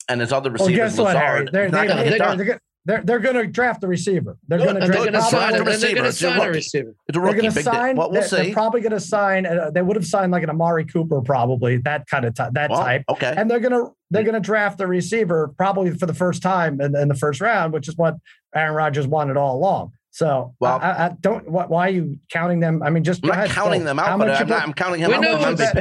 [0.08, 1.48] and his other Well, receivers, guess what, Harry?
[1.50, 2.38] They're, he's not they, gonna they, get done.
[2.38, 4.38] they're, they're, they're going to draft the receiver.
[4.48, 5.30] They're going to They're they're going draft.
[5.32, 5.64] gonna sign the it.
[5.64, 5.94] They're receiver.
[5.94, 6.88] going to a sign a receiver.
[7.06, 7.96] It's a They're going to sign.
[7.96, 9.44] Well, we'll they're, they're probably going to sign.
[9.44, 12.70] Uh, they would have signed like an Amari Cooper, probably that kind of ty- that
[12.70, 13.04] Well, type.
[13.10, 13.34] okay.
[13.36, 17.08] And they're gonna they're gonna draft the receiver probably for the first time in, in
[17.08, 18.14] the first round, which is what
[18.54, 19.92] Aaron Rodgers wanted all along.
[20.18, 21.48] So, Well- I, I don't.
[21.48, 22.82] Why, why are you counting them?
[22.82, 23.86] I mean, just I'm not ahead, counting Phil.
[23.86, 25.62] them out, but much you I'm, not, I'm counting him We out know for what's
[25.62, 25.74] MVP.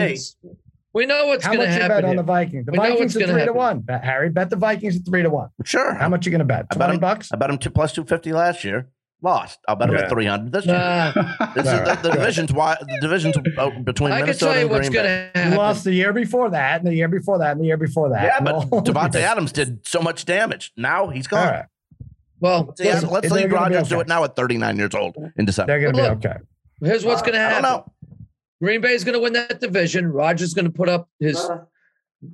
[0.43, 0.57] going
[0.93, 1.97] We know what's How going much to you happen.
[2.01, 2.65] bet on the Vikings?
[2.67, 3.79] The We Vikings are gonna three to one.
[3.79, 5.49] Bet- Harry, bet the Vikings at three to one.
[5.65, 5.93] Sure.
[5.95, 6.67] How much you going to bet?
[6.71, 7.31] I bet him- bucks.
[7.31, 8.89] I bet him two plus 250 last year.
[9.23, 9.57] Lost.
[9.67, 10.01] I'll bet him Yeah.
[10.03, 10.75] at 300 this year.
[10.75, 11.11] Nah,
[11.55, 12.01] This is All right.
[12.03, 14.93] the, the division's why the division's between I can Minnesota tell you and what's Green
[14.93, 15.31] going Bay.
[15.33, 15.57] to You happen.
[15.57, 18.23] lost the year before that, and the year before that, and the year before that.
[18.23, 20.71] Yeah, but Well, Davante Adams did so much damage.
[20.77, 21.51] Now he's All gone.
[21.51, 21.65] right,
[22.39, 24.93] Well, Let's, see, listen, let's they're leave gonna Rodgers do it now at 39 years
[24.93, 25.71] old in December.
[25.71, 26.37] they're going to be Look, okay.
[26.81, 27.63] here's what's going to I happen.
[27.63, 27.93] don't know.
[28.61, 30.11] Green Bay's going to win that division.
[30.11, 31.59] Rodgers is going to put up his uh-huh.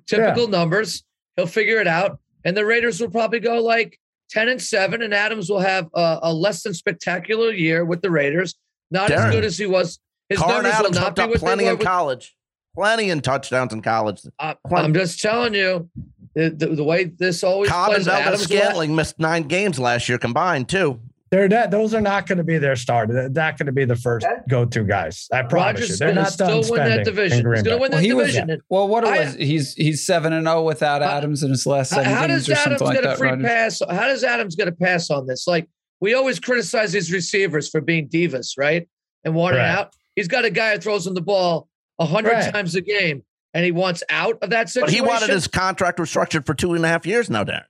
[0.08, 1.04] typical numbers.
[1.36, 5.14] He'll figure it out, and the Raiders will probably go like ten and seven, and
[5.14, 8.56] Adams will have a, a less than spectacular year with the Raiders.
[8.92, 10.00] Not Darren, as good as he was.
[10.30, 12.36] His Carr and numbers will not be up what plenty in With, college.
[12.76, 14.22] Plenty in touchdowns in college.
[14.40, 14.56] I.
[14.74, 15.90] I'm just telling you,
[16.36, 18.06] the, the, the way this always Cobb and plays.
[18.08, 21.00] Valdes Adams will have- Scantling missed nine games last year combined, too.
[21.32, 23.12] They're not, those are not going to be their starter.
[23.12, 25.28] They're not going to be the first go-to guys.
[25.34, 25.96] I promise Rodgers you.
[25.96, 27.38] They're going to not done win that spending division.
[27.54, 28.62] He's going to win that Well, he was- division.
[28.70, 31.66] Well, what it I- was he's he's seven and zero without How- Adams in his
[31.66, 33.48] last seven How games does or Adams something like get a free Rodgers.
[33.48, 33.82] pass?
[33.90, 35.48] How does Adams get a pass on this?
[35.48, 35.68] Like
[36.02, 38.88] we always criticize his receivers for being divas, right?
[39.24, 39.70] And wanting Right.
[39.70, 39.96] out.
[40.16, 41.68] He's got a guy who throws him the ball
[41.98, 42.54] a hundred Right.
[42.54, 44.96] times a game, and he wants out of that But situation.
[44.96, 47.64] he wanted his contract restructured for two and a half years now, Darren.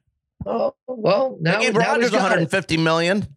[0.46, 2.13] Oh well, now, They gave now he's it.
[2.13, 3.28] 150 million.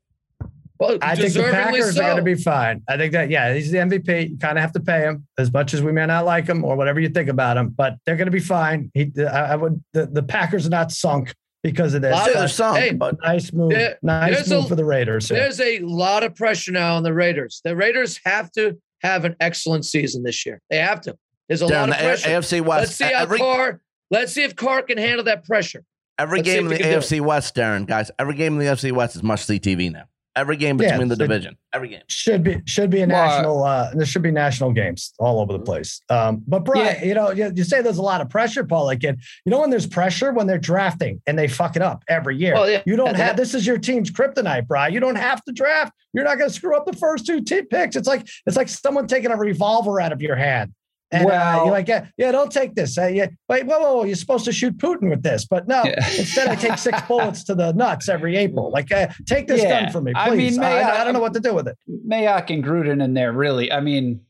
[0.78, 2.02] Well, I think the Packers so.
[2.02, 2.82] are going to be fine.
[2.86, 4.30] I think that yeah, he's the MVP.
[4.30, 6.64] You kind of have to pay him as much as we may not like him
[6.64, 8.90] or whatever you think about him, but they're going to be fine.
[8.92, 9.82] He, I, I would.
[9.94, 12.12] The, the Packers are not sunk because of this.
[12.12, 13.70] Lot Still, of- there's some, hey, but nice move.
[13.70, 15.28] There- nice move a- for the Raiders.
[15.30, 15.38] here.
[15.38, 17.62] There's a lot of pressure now on the Raiders.
[17.64, 20.60] The Raiders have to have an excellent season this year.
[20.68, 21.16] They have to.
[21.48, 22.28] There's a Darren, lot the of A- pressure.
[22.28, 22.80] AFC West.
[22.80, 23.80] Let's see how every, Carr.
[24.10, 25.84] Let's see if Carr can handle that pressure.
[26.18, 28.58] every let's game in the he can do AFC West, Darren, guys, every game in
[28.58, 30.04] the AFC West is must see TV now.
[30.34, 31.56] Every game Yeah, between the division.
[31.72, 32.02] Every game.
[32.08, 33.64] should be should be a Well, national.
[33.64, 36.02] Uh, there should be national games all over the place.
[36.10, 37.04] Um, but Brian, Yeah.
[37.06, 38.84] you know, you, you say there's a lot of pressure, Paul.
[38.84, 42.04] Like, it, you know, when there's pressure when they're drafting and they fuck it up
[42.06, 42.52] every year.
[42.52, 42.82] Well, yeah.
[42.84, 44.92] You don't have this is your team's kryptonite, Brian.
[44.92, 45.94] You don't have to draft.
[46.12, 47.96] You're not going to screw up the first two t- picks.
[47.96, 50.74] It's like it's like someone taking a revolver out of your hand.
[51.12, 52.98] And uh, you're like, yeah, yeah, don't take this.
[52.98, 55.84] Uh, yeah, wait, whoa, whoa, whoa, you're supposed to shoot Putin with this, but no.
[55.84, 55.94] Yeah.
[56.18, 58.70] Instead, I take six bullets to the nuts every April.
[58.72, 59.82] Like, uh, take this Yeah.
[59.82, 60.58] gun from me, I please.
[60.58, 61.76] mean, I, may I I- don't know what to do with it.
[62.08, 63.70] Mayock and Gruden in there, really.
[63.70, 64.22] I mean,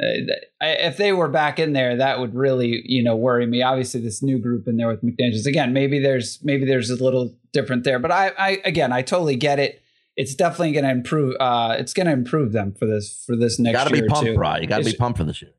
[0.00, 3.62] uh, if they were back in there, that would really, you know, worry me.
[3.62, 7.34] Obviously, this new group in there with McDaniels again, maybe there's maybe there's a little
[7.52, 9.82] different there, but I, I again, I totally get it.
[10.14, 11.34] It's definitely going to improve.
[11.40, 13.72] Uh, it's going to improve them for this for this next.
[13.72, 13.72] Year.
[13.72, 14.56] You got to be pumped, bro.
[14.56, 15.52] You got to be pumped for this year.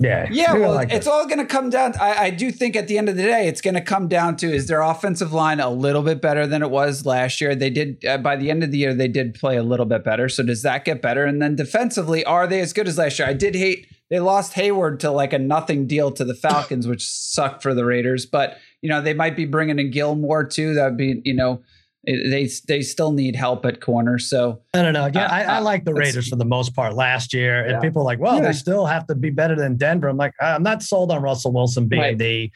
[0.00, 0.26] Yeah.
[0.30, 0.54] Yeah.
[0.54, 1.92] Well, like it's all going to come down.
[2.00, 4.34] I, I, do think at the end of the day, it's going to come down
[4.36, 7.54] to is their offensive line a little bit better than it was last year?
[7.54, 10.02] They did, uh, by the end of the year, they did play a little bit
[10.02, 10.30] better.
[10.30, 11.26] So does that get better?
[11.26, 13.28] And then defensively, are they as good as last year?
[13.28, 17.06] I did hate, they lost Hayward to like a nothing deal to the Falcons, which
[17.06, 18.24] sucked for the Raiders.
[18.24, 20.72] But, you know, they might be bringing in Gilmore too.
[20.72, 21.62] That'd be, you know,
[22.04, 24.18] they they still need help at corner.
[24.18, 25.04] So I don't know.
[25.04, 27.72] Again, uh, I, I, uh, like the Raiders for the most part last year, and
[27.72, 27.80] yeah.
[27.80, 28.48] people are like, well, yeah.
[28.48, 30.08] they still have to be better than Denver.
[30.08, 32.18] I'm like, I'm not sold on Russell Wilson being right.
[32.18, 32.50] the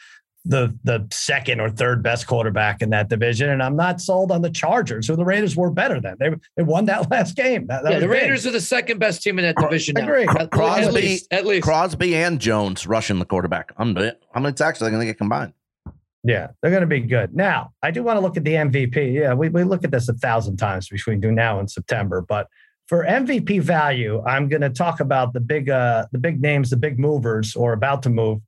[0.46, 4.42] the the second or third best quarterback in that division, and I'm not sold on
[4.42, 6.16] the Chargers, who the Raiders were better than.
[6.18, 7.66] They they won that last game.
[7.66, 8.50] That, that yeah, the Raiders big.
[8.50, 9.96] are the second best team in that division.
[9.98, 10.26] I agree.
[10.26, 13.72] At, Crosby, at least, at least Crosby and Jones rushing the quarterback.
[13.76, 15.52] I'm, I mean, it's actually going to get combined.
[16.24, 17.34] Yeah, they're going to be good.
[17.34, 19.12] Now, I do want to look at the MVP.
[19.12, 22.48] Yeah, we, we look at this a thousand times between now and September, but
[22.88, 26.76] for MVP value, I'm going to talk about the big uh, the big names, the
[26.76, 28.40] big movers or about to move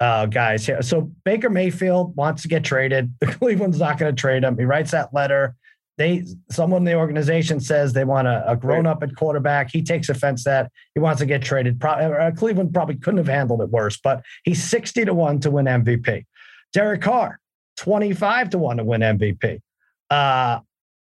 [0.00, 0.82] uh, guys here.
[0.82, 3.14] So Baker Mayfield wants to get traded.
[3.20, 4.58] The Cleveland's not going to trade him.
[4.58, 5.54] He writes that letter.
[5.98, 9.70] They someone in the organization says they want a, a grown up at quarterback.
[9.70, 11.78] He takes offense that he wants to get traded.
[11.78, 15.50] Pro- uh, Cleveland probably couldn't have handled it worse, but he's sixty to one to
[15.50, 16.24] win MVP.
[16.72, 17.38] Derek Carr,
[17.76, 19.60] 25 to 1 to win MVP.
[20.10, 20.60] Uh,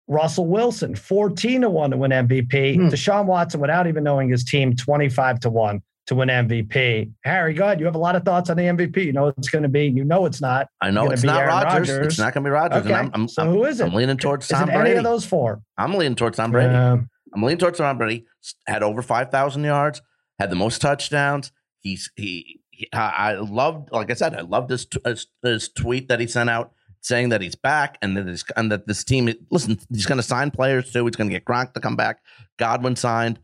[0.06, 2.76] Russell Wilson, 14 to 1 to win MVP.
[2.76, 2.88] Hmm.
[2.88, 7.12] Deshaun Watson, without even knowing his team, 25 to 1 to win MVP.
[7.22, 7.80] Harry, go ahead.
[7.80, 9.04] You have a lot of thoughts on the MVP.
[9.04, 9.86] You know it's going to be.
[9.86, 10.68] You know it's not.
[10.80, 11.90] I know it's, not Rodgers.
[11.90, 12.06] Rodgers.
[12.06, 12.86] It's not going to be Rodgers.
[12.86, 12.94] Okay.
[12.94, 13.84] I'm, I'm, so I'm, who is it?
[13.84, 14.90] I'm leaning towards is, Tom is Brady.
[14.90, 15.60] Any of those four?
[15.76, 16.74] I'm leaning towards Tom Brady.
[16.74, 18.24] I'm leaning towards Tom Brady.
[18.66, 20.00] Had over 5,000 yards.
[20.38, 21.52] Had the most touchdowns.
[21.80, 22.60] He's he
[22.92, 26.72] I loved, like I said, I loved his, his, his tweet that he sent out
[27.00, 29.32] saying that he's back and that this and that this team.
[29.50, 31.04] Listen, he's going to sign players too.
[31.06, 32.20] He's going to get Gronk to come back.
[32.58, 33.38] Godwin signed.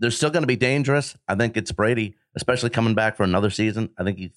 [0.00, 1.16] They're still going to be dangerous.
[1.28, 3.90] I think it's Brady, especially coming back for another season.
[3.96, 4.32] I think he's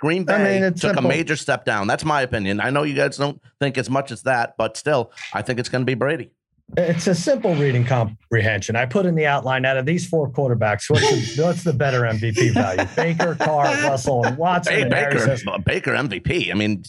[0.00, 1.04] Green Bay I mean, took simple.
[1.04, 1.86] a major step down.
[1.86, 2.60] That's my opinion.
[2.60, 5.68] I know you guys don't think as much as that, but still, I think it's
[5.68, 6.30] going to be Brady.
[6.76, 8.74] It's a simple reading comprehension.
[8.74, 12.00] I put in the outline out of these four quarterbacks, what's the, what's the better
[12.02, 12.88] MVP value?
[12.96, 14.74] Baker, Carr, Russell, and Watson.
[14.74, 16.50] Hey, and Baker, uh, Baker MVP.
[16.50, 16.82] I mean,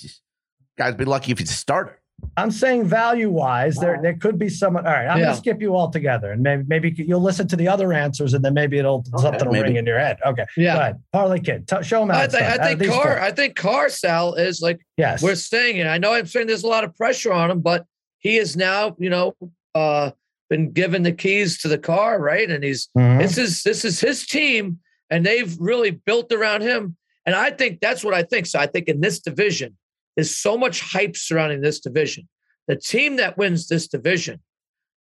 [0.77, 2.01] guys, be lucky if he's a starter.
[2.37, 4.85] I'm saying value wise, there there could be someone.
[4.85, 5.25] All right, I'm yeah.
[5.25, 8.43] gonna skip you all together, and maybe maybe you'll listen to the other answers, and
[8.43, 10.17] then maybe it'll okay, something will ring in your head.
[10.25, 10.73] Okay, yeah.
[10.73, 11.03] Go ahead.
[11.11, 12.11] Parlay kid, t- show them.
[12.11, 13.03] I think I think Carr.
[13.03, 13.19] Four.
[13.19, 15.21] I think Carr Sal is like yes.
[15.21, 15.87] We're saying it.
[15.87, 17.85] I know I'm saying there's a lot of pressure on him, but
[18.19, 19.35] he is now you know
[19.75, 20.11] uh,
[20.49, 22.49] been given the keys to the car, right?
[22.49, 23.19] And he's mm-hmm.
[23.19, 26.95] this is this is his team, and they've really built around him.
[27.25, 28.45] And I think that's what I think.
[28.45, 29.77] So I think in this division,
[30.15, 32.27] there's so much hype surrounding this division.
[32.67, 34.39] The team that wins this division,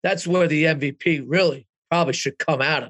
[0.03, 2.89] that's where the MVP really probably should come out of.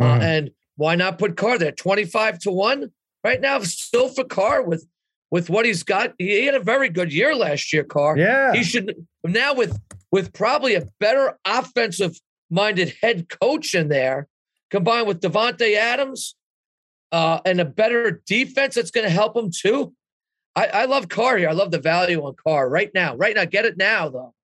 [0.00, 0.20] Uh, mm-hmm.
[0.20, 1.72] Uh, and why not put Carr there?
[1.72, 2.90] 25 to 1
[3.22, 4.86] right now, still for Carr with
[5.30, 6.12] with what he's got.
[6.18, 8.18] He had a very good year last year, Carr.
[8.18, 8.52] Yeah.
[8.52, 9.78] He should now with
[10.12, 12.20] with probably a better offensive
[12.50, 14.28] minded head coach in there,
[14.70, 16.36] combined with Davante Adams
[17.10, 19.92] uh, and a better defense that's going to help him too.
[20.54, 21.48] I, I love Carr here.
[21.48, 23.16] I love the value on Carr right now.
[23.16, 24.34] Right now, get it now though.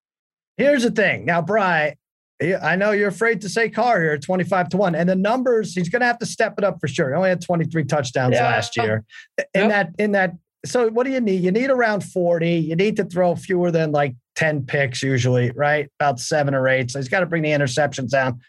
[0.56, 1.26] Here's the thing.
[1.26, 1.94] Now, Bry,
[2.40, 4.94] I know you're afraid to say Carr here, 25 to 1.
[4.94, 7.10] And the numbers, he's going to have to step it up for sure.
[7.10, 8.44] He only had 23 touchdowns yeah.
[8.44, 9.04] last year.
[9.38, 9.68] In yep.
[9.68, 10.32] that, in that,
[10.64, 11.42] so what do you need?
[11.42, 12.50] You need around 40.
[12.50, 15.90] You need to throw fewer than like 10 picks usually, right?
[15.98, 16.92] About seven or eight.
[16.92, 18.40] So he's got to bring the interceptions down.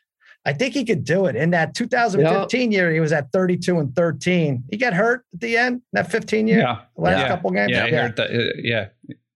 [0.45, 1.35] I think he could do it.
[1.35, 4.63] In that 2015 year, he was at 32 and 13.
[4.69, 6.81] He got hurt at the end, that 15 year, yeah.
[6.95, 7.27] last yeah.
[7.27, 7.71] couple games.
[7.71, 8.07] Yeah, yeah.
[8.09, 8.87] That, uh, yeah.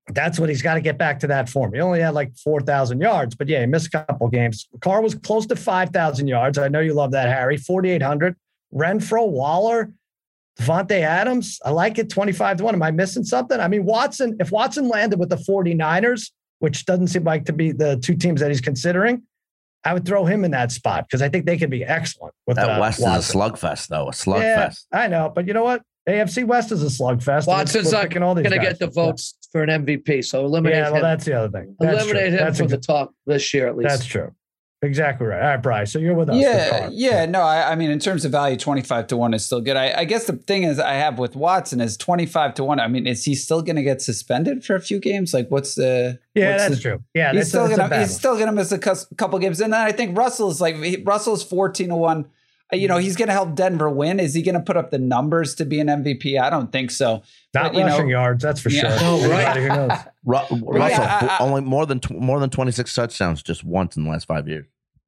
[0.10, 1.74] That's what he's got to get back to that form.
[1.74, 4.68] He only had like 4,000 yards, but yeah, he missed a couple games.
[4.82, 6.60] Carr was close to 5,000 yards.
[6.60, 7.58] I know you love that, Harry.
[7.58, 8.36] 4,800.
[8.74, 9.92] Renfrow, Waller,
[10.60, 11.60] Davante Adams.
[11.66, 12.76] I like it 25 to 1.
[12.76, 13.60] Am I missing something?
[13.60, 16.30] I mean, Watson, if Watson landed with the 49ers,
[16.64, 19.22] which doesn't seem like to be the two teams that he's considering.
[19.84, 22.34] I would throw him in that spot because I think they could be excellent.
[22.48, 23.20] With that uh, West Watson.
[23.20, 24.08] is a slugfest, though.
[24.08, 24.86] A slugfest.
[24.94, 25.82] Yeah, I know, but you know what?
[26.08, 27.48] AFC West is a slugfest.
[27.48, 30.78] Watson's not going to get the votes for an MVP, so eliminate.
[30.78, 31.02] Yeah, well, him.
[31.02, 31.76] that's the other thing.
[31.82, 32.38] That's eliminate true.
[32.38, 33.90] him that's from the top this year, at least.
[33.90, 34.34] That's true.
[34.84, 35.42] Exactly right.
[35.42, 35.94] All right, Bryce.
[35.94, 36.36] So you're with us.
[36.36, 37.26] Yeah, yeah.
[37.26, 39.78] No, I, I, mean, in terms of value, twenty five to one is still good.
[39.78, 42.80] I, I, guess the thing is, I have with Watson is twenty five to one.
[42.80, 45.34] I mean, is he still going to get suspended for a few games?
[45.34, 46.20] Like, what's the?
[46.36, 47.04] Yeah, what's that's the, true.
[47.14, 50.18] Yeah, he's still gonna he's still gonna miss a couple games, and then I think
[50.18, 52.26] Russell is like he, Russell's fourteen to one.
[52.72, 54.20] Uh, you know, he's going to help Denver win.
[54.20, 56.40] Is he going to put up the numbers to be an MVP?
[56.40, 57.22] I don't think so.
[57.54, 58.98] Not But, you rushing know- yards, that's for Yeah.
[58.98, 59.20] sure.
[59.20, 59.58] No, right.
[59.58, 59.92] Who knows.
[60.26, 63.64] Ru- Russell Yeah, I- I- only more than tw- more than twenty six touchdowns just
[63.64, 64.66] once in the last five years.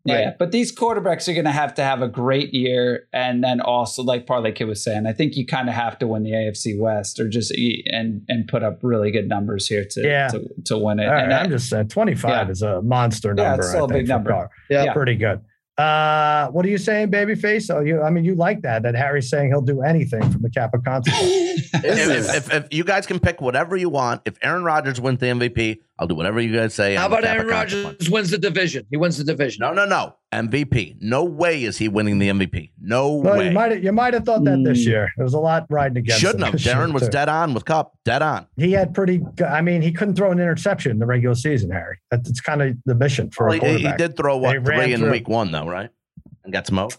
[0.07, 3.59] Yeah, but these quarterbacks are going to have to have a great year, and then
[3.59, 6.31] also, like Parlay Kid was saying, I think you kind of have to win the
[6.31, 10.27] AFC West, or just e- and and put up really good numbers here to Yeah.
[10.27, 11.07] to, to win it.
[11.07, 12.51] All right, and I'm just saying 25 Yeah.
[12.51, 13.61] is a monster Yeah, number.
[13.61, 14.29] it's still I a think, big number.
[14.31, 14.49] Carr.
[14.69, 14.93] Yeah.
[14.93, 15.41] Pretty good.
[15.77, 17.69] Uh, what are you saying, babyface?
[17.69, 20.49] Oh, you I mean you like that that Harry's saying he'll do anything from the
[20.49, 21.29] Kappa consequence.
[21.73, 25.19] If, if, if, if you guys can pick whatever you want, if Aaron Rodgers wins
[25.19, 26.95] the MVP, I'll do whatever you guys say.
[26.95, 28.85] How I'm about Aaron Rodgers wins the division?
[28.91, 29.61] He wins the division.
[29.61, 30.15] No, no, no.
[30.33, 30.97] MVP.
[30.99, 32.71] No way is he winning the MVP.
[32.81, 33.45] No well, way.
[33.47, 34.87] you might you might have thought that this Mm.
[34.87, 35.09] year.
[35.15, 36.19] There was a lot riding against.
[36.19, 36.51] Shouldn't him have.
[36.53, 37.09] this year, Darren was too.
[37.11, 37.93] dead on with Kupp.
[38.03, 38.45] Dead on.
[38.57, 39.19] He had pretty.
[39.19, 41.97] good- I mean, he couldn't throw an interception in the regular season, Harry.
[42.11, 44.65] That's it's kind of the mission for Well, a he, he did throw They what
[44.65, 45.11] three in through.
[45.11, 45.89] week one though, right?
[46.43, 46.97] And got smoked.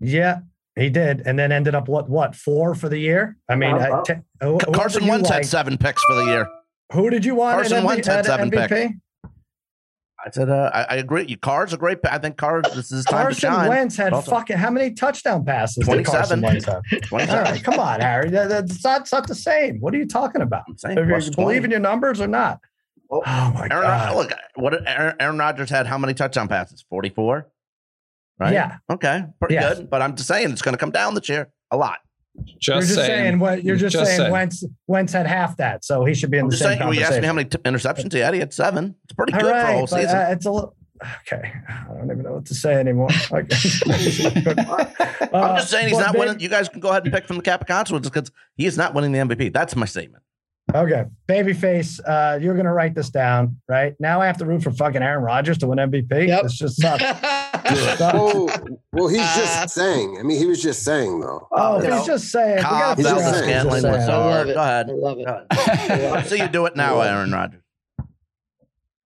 [0.00, 0.38] Yeah,
[0.76, 3.36] he did, and then ended up what what four for the year.
[3.48, 4.00] I mean, Uh-huh.
[4.08, 5.40] I te- who- who Carson did you Wentz like?
[5.42, 6.46] had seven picks for the year.
[6.94, 7.56] Who did you want?
[7.56, 8.68] Carson Wentz had at seven MVP?
[8.68, 8.94] picks.
[10.26, 11.26] I said, uh, I, I agree.
[11.28, 11.98] You Carr's a great.
[12.10, 12.62] I think Carr.
[12.62, 13.68] This is time Carson to shine.
[13.68, 15.86] Wentz had Also- fucking how many touchdown passes?
[15.86, 16.42] did Carson 27.
[16.42, 16.82] Wentz have?
[17.08, 17.36] 27.
[17.38, 18.30] All right, come on, Harry.
[18.30, 19.80] That- That's not, it's not the same.
[19.80, 20.64] What are you talking about?
[20.68, 21.30] If you 20.
[21.34, 22.60] believe in your numbers or not?
[23.10, 24.16] Oh, Oh my Aaron, god!
[24.16, 26.84] look, what Aaron, Aaron Rodgers had how many touchdown passes?
[26.88, 27.50] Forty-four.
[28.40, 28.52] Right.
[28.54, 29.24] Yeah, Okay.
[29.38, 29.76] Pretty Yes.
[29.78, 29.90] good.
[29.90, 31.98] But I'm just saying it's going to come down this year a lot.
[32.58, 34.18] Just, you're just saying, saying, what you're just, Just saying.
[34.22, 34.32] saying.
[34.32, 36.88] Wentz Wentz had half that, so he should be in I'm the just same saying.
[36.88, 38.34] Well, you asked me how many t- interceptions he had.
[38.34, 38.94] He had seven.
[39.04, 40.16] It's pretty All good for a whole season.
[40.16, 40.74] uh, it's a little.
[41.30, 43.08] Okay, I don't even know what to say anymore.
[43.30, 46.40] Like, I'm just saying he's Uh, not but winning.
[46.40, 48.94] You guys can go ahead and pick from the Kappa consequences because he is not
[48.94, 49.52] winning the MVP.
[49.52, 50.23] That's my statement.
[50.72, 53.94] Okay, babyface, uh, you're gonna write this down, right?
[54.00, 56.26] Now I have to root for fucking Aaron Rodgers to win MVP.
[56.28, 56.42] Yep.
[56.44, 57.02] This just sucks.
[57.66, 58.50] Oh,
[58.92, 60.18] well, he's just saying.
[60.18, 61.48] I mean, he was just saying though.
[61.50, 62.56] Oh, You he's know, just saying.
[62.56, 63.44] we Cobb, gotta He's just out Belvin, what saying.
[63.46, 64.10] he's Scanlon, saying.
[64.10, 64.54] I love it.
[64.54, 64.90] Go ahead.
[64.90, 65.26] I love it.
[65.26, 66.12] Go ahead.
[66.12, 67.62] Let's see you do it now, Aaron Rodgers.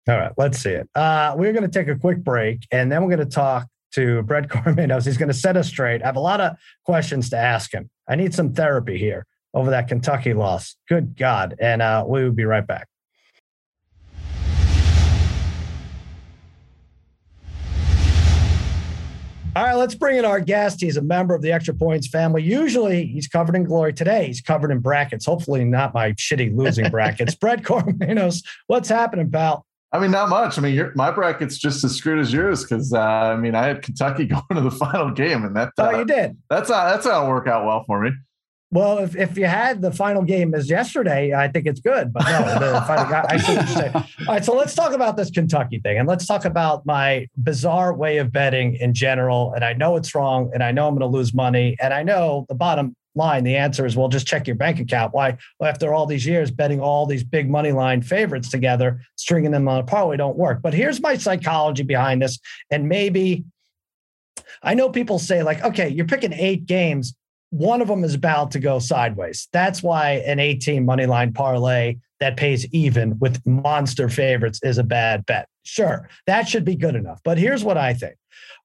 [0.08, 0.88] All right, let's see it.
[0.94, 4.22] Uh, we're going to take a quick break, and then we're going to talk to
[4.22, 5.04] Brett Cormanos.
[5.04, 6.02] He's going to set us straight.
[6.02, 7.90] I have a lot of questions to ask him.
[8.08, 10.76] I need some therapy here over that Kentucky loss.
[10.88, 11.54] Good God!
[11.60, 12.88] And uh, we will be right back.
[19.56, 20.80] All right, let's bring in our guest.
[20.80, 22.42] He's a member of the Extra Points family.
[22.44, 23.92] Usually he's covered in glory.
[23.92, 25.26] Today he's covered in brackets.
[25.26, 27.34] Hopefully not my shitty losing brackets.
[27.34, 29.66] Brett Cormanos, what's happening, pal?
[29.90, 30.58] I mean, not much.
[30.58, 33.66] I mean, your, my bracket's just as screwed as yours because uh, I mean, I
[33.66, 36.36] had Kentucky going to the final game, and that uh, Oh, you did.
[36.50, 38.10] that's not that's not work out well for me.
[38.70, 42.12] Well, if, if you had the final game as yesterday, I think it's good.
[42.12, 43.94] But no, the final guy, I see what you're saying.
[43.94, 47.94] All right, so let's talk about this Kentucky thing, and let's talk about my bizarre
[47.94, 49.54] way of betting in general.
[49.54, 52.02] And I know it's wrong, and I know I'm going to lose money, and I
[52.02, 53.42] know the bottom line.
[53.42, 55.14] The answer is, well, just check your bank account.
[55.14, 59.50] Why, well, after all these years betting all these big money line favorites together, stringing
[59.50, 60.60] them on a parlay don't work.
[60.60, 62.38] But here's my psychology behind this,
[62.70, 63.44] and maybe
[64.62, 67.14] I know people say like, okay, you're picking eight games
[67.50, 69.48] one of them is about to go sideways.
[69.52, 74.84] That's why an 18 money line parlay that pays even with monster favorites is a
[74.84, 75.48] bad bet.
[75.62, 77.20] Sure, that should be good enough.
[77.24, 78.16] But here's what I think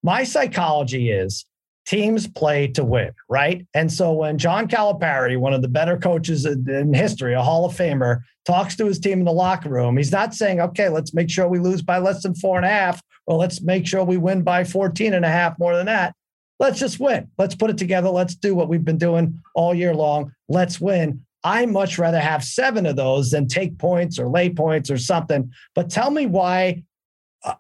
[0.02, 1.46] my psychology is
[1.86, 3.66] teams play to win, right?
[3.74, 7.76] And so when John Calipari, one of the better coaches in history, a Hall of
[7.76, 11.30] Famer, talks to his team in the locker room, he's not saying, okay, let's make
[11.30, 14.18] sure we lose by less than four and a half, or let's make sure we
[14.18, 16.16] win by 14 and a half more than that
[16.64, 17.30] let's just win.
[17.38, 18.10] Let's put it together.
[18.10, 20.32] Let's do what we've been doing all year long.
[20.48, 21.26] Let's win.
[21.44, 25.52] I much rather have seven of those than take points or lay points or something.
[25.76, 26.84] But tell me why,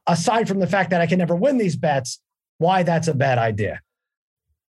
[0.07, 2.21] aside from the fact that I can never win these bets,
[2.59, 3.81] why that's a bad idea.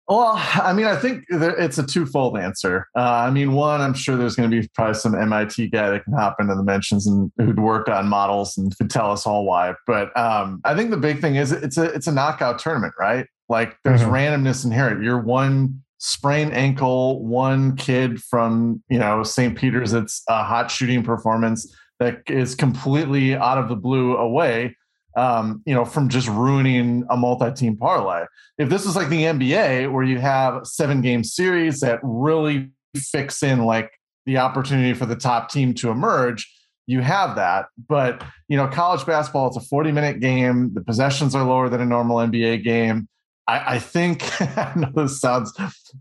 [0.10, 2.88] Well, I mean, I think it's a twofold answer.
[2.98, 6.04] Uh, I mean, one, I'm sure there's going to be probably some MIT guy that
[6.04, 9.46] can hop into the mentions and who'd worked on models and could tell us all
[9.46, 9.74] why.
[9.86, 13.26] But um, I think the big thing is it's a it's a knockout tournament, right?
[13.50, 14.12] Like there's Mhm.
[14.12, 15.04] randomness inherent.
[15.04, 19.58] You're one sprained ankle, one kid from you know St.
[19.58, 19.94] Peter's.
[19.94, 24.76] It's a hot shooting performance that is completely out of the blue away.
[25.16, 28.26] Um, you know, from just ruining a multi-team parlay
[28.60, 33.42] if this is like the NBA where you have seven game series that really fix
[33.42, 33.92] in like
[34.28, 36.48] the opportunity for the top team to emerge,
[36.86, 37.66] you have that.
[37.88, 40.72] But you know, college basketball, it's a 40 minute game.
[40.74, 43.08] The possessions are lower than a normal NBA game.
[43.48, 44.24] I, I think
[44.58, 45.54] I know this sounds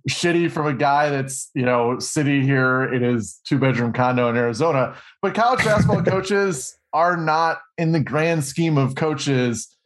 [0.08, 4.36] shitty from a guy that's you know sitting here in his two bedroom condo in
[4.36, 9.76] Arizona, but college basketball coaches are not in the grand scheme of coaches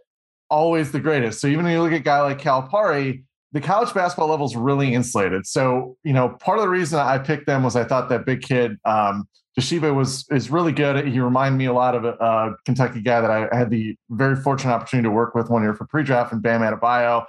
[0.51, 1.41] always the greatest.
[1.41, 4.57] So even when you look at a guy like Calipari, the college basketball level is
[4.57, 5.47] really insulated.
[5.47, 8.43] So, you know, part of the reason I picked them was I thought that big
[8.43, 11.07] kid, um, Tshiebwe was is really good.
[11.07, 14.73] He reminded me a lot of a, Kentucky guy that I had the very fortunate
[14.73, 17.27] opportunity to work with one year for pre-draft and Bam Adebayo.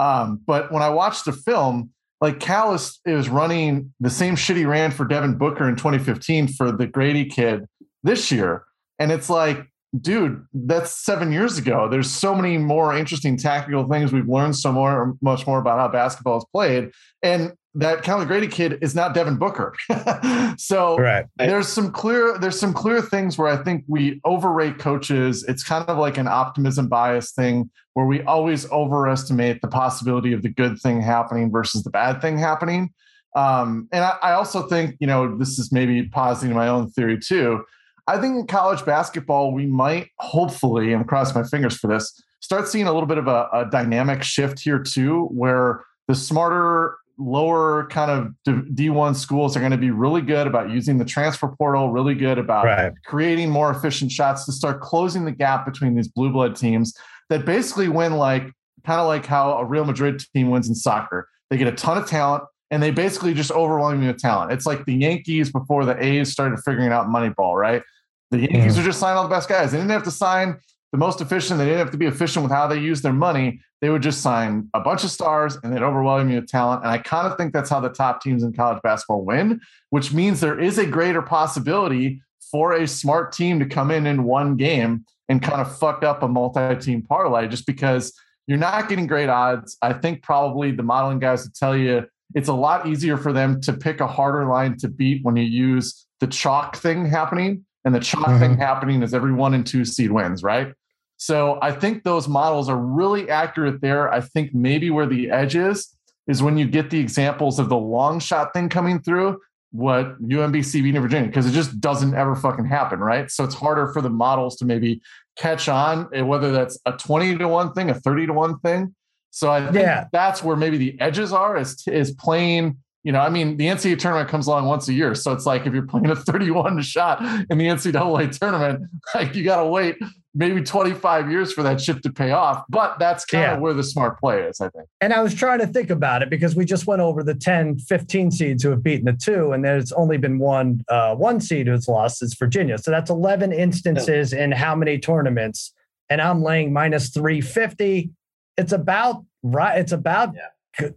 [0.00, 1.90] Um, but when I watched the film,
[2.22, 6.48] like Cal is, is running the same shit he ran for Devin Booker in 2015
[6.48, 7.66] for the Grady kid
[8.02, 8.64] this year.
[8.98, 9.66] And it's like,
[9.98, 11.86] dude, that's seven years ago.
[11.90, 14.10] There's so many more interesting tactical things.
[14.10, 16.90] We've learned so more, much more about how basketball is played.
[17.22, 19.74] And that Cal Grady kid is not Devin Booker.
[20.58, 21.26] so right.
[21.36, 25.44] there's some clear, there's some clear things where I think we overrate coaches.
[25.46, 30.42] It's kind of like an optimism bias thing where we always overestimate the possibility of
[30.42, 32.92] the good thing happening versus the bad thing happening.
[33.36, 37.18] Um, and I, I also think, you know, this is maybe positing my own theory
[37.18, 37.64] too
[38.10, 42.66] I think in college basketball, we might hopefully, and cross my fingers for this, start
[42.66, 47.86] seeing a little bit of a, a dynamic shift here too, where the smarter, lower
[47.88, 51.92] kind of D1 schools are going to be really good about using the transfer portal,
[51.92, 52.92] really good about right.
[53.04, 56.96] creating more efficient shots to start closing the gap between these blue blood teams
[57.28, 58.44] that basically win like
[58.84, 61.28] kind of like how a Real Madrid team wins in soccer.
[61.50, 64.52] They get a ton of talent and they basically just overwhelm you with talent.
[64.52, 67.82] It's like the Yankees before the A's started figuring out Moneyball, right?
[68.30, 68.80] The Yankees mm.
[68.80, 69.72] are just signing all the best guys.
[69.72, 70.58] They didn't have to sign
[70.92, 71.58] the most efficient.
[71.58, 73.60] They didn't have to be efficient with how they use their money.
[73.80, 76.82] They would just sign a bunch of stars and they'd overwhelm you with talent.
[76.82, 80.12] And I kind of think that's how the top teams in college basketball win, which
[80.12, 84.56] means there is a greater possibility for a smart team to come in in one
[84.56, 88.12] game and kind of fuck up a multi-team parlay just because
[88.48, 89.76] you're not getting great odds.
[89.80, 93.60] I think probably the modeling guys would tell you it's a lot easier for them
[93.62, 97.94] to pick a harder line to beat when you use the chalk thing happening and
[97.94, 98.40] the chalk mm-hmm.
[98.40, 100.74] thing happening is every one and two seed wins, right?
[101.20, 104.10] So I think those models are really accurate there.
[104.10, 105.94] I think maybe where the edge is
[106.26, 109.38] is when you get the examples of the long shot thing coming through,
[109.70, 113.30] what UMBC beating Virginia, because it just doesn't ever fucking happen, right?
[113.30, 115.02] So it's harder for the models to maybe
[115.36, 118.94] catch on, eh, whether that's a 20 to 1 thing, a 30 to 1 thing.
[119.30, 120.06] So I think yeah.
[120.12, 123.98] that's where maybe the edges are is, is playing you know, I mean, the NCAA
[123.98, 125.14] tournament comes along once a year.
[125.14, 129.42] So it's like if you're playing a 31 shot in the NCAA tournament, like you
[129.42, 129.96] got to wait
[130.34, 132.64] maybe 25 years for that shit to pay off.
[132.68, 133.54] But that's kind yeah.
[133.54, 134.86] of where the smart play is, I think.
[135.00, 137.78] And I was trying to think about it because we just went over the 10,
[137.78, 141.66] 15 seeds who have beaten the two, and there's only been one uh, one seed
[141.66, 142.78] who's lost is Virginia.
[142.78, 144.44] So that's 11 instances yeah.
[144.44, 145.72] in how many tournaments?
[146.08, 148.10] And I'm laying minus 350.
[148.56, 149.78] It's about right.
[149.78, 150.42] It's about yeah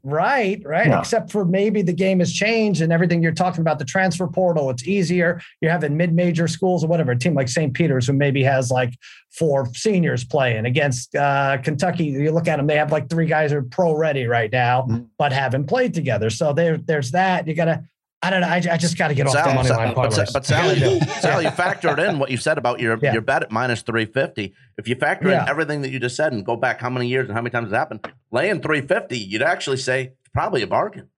[0.04, 1.00] right right yeah.
[1.00, 4.70] except for maybe the game has changed and everything you're talking about the transfer portal
[4.70, 8.44] it's easier you're having mid-major schools or whatever a team like st peter's who maybe
[8.44, 8.94] has like
[9.32, 13.52] four seniors playing against uh, kentucky you look at them they have like three guys
[13.52, 15.04] who are pro ready right now mm-hmm.
[15.18, 17.84] but haven't played together so there, there's that you gotta
[18.24, 18.48] I don't know.
[18.48, 19.94] I, I just got to get off the money line.
[19.94, 20.80] But, but Sally,
[21.20, 23.12] Sally, you factored in what you said about your yeah.
[23.12, 24.54] your bet at minus three fifty.
[24.78, 25.44] If you factor yeah.
[25.44, 27.52] in everything that you just said and go back how many years and how many
[27.52, 31.10] times it happened, laying three fifty, you'd actually say it's probably a bargain.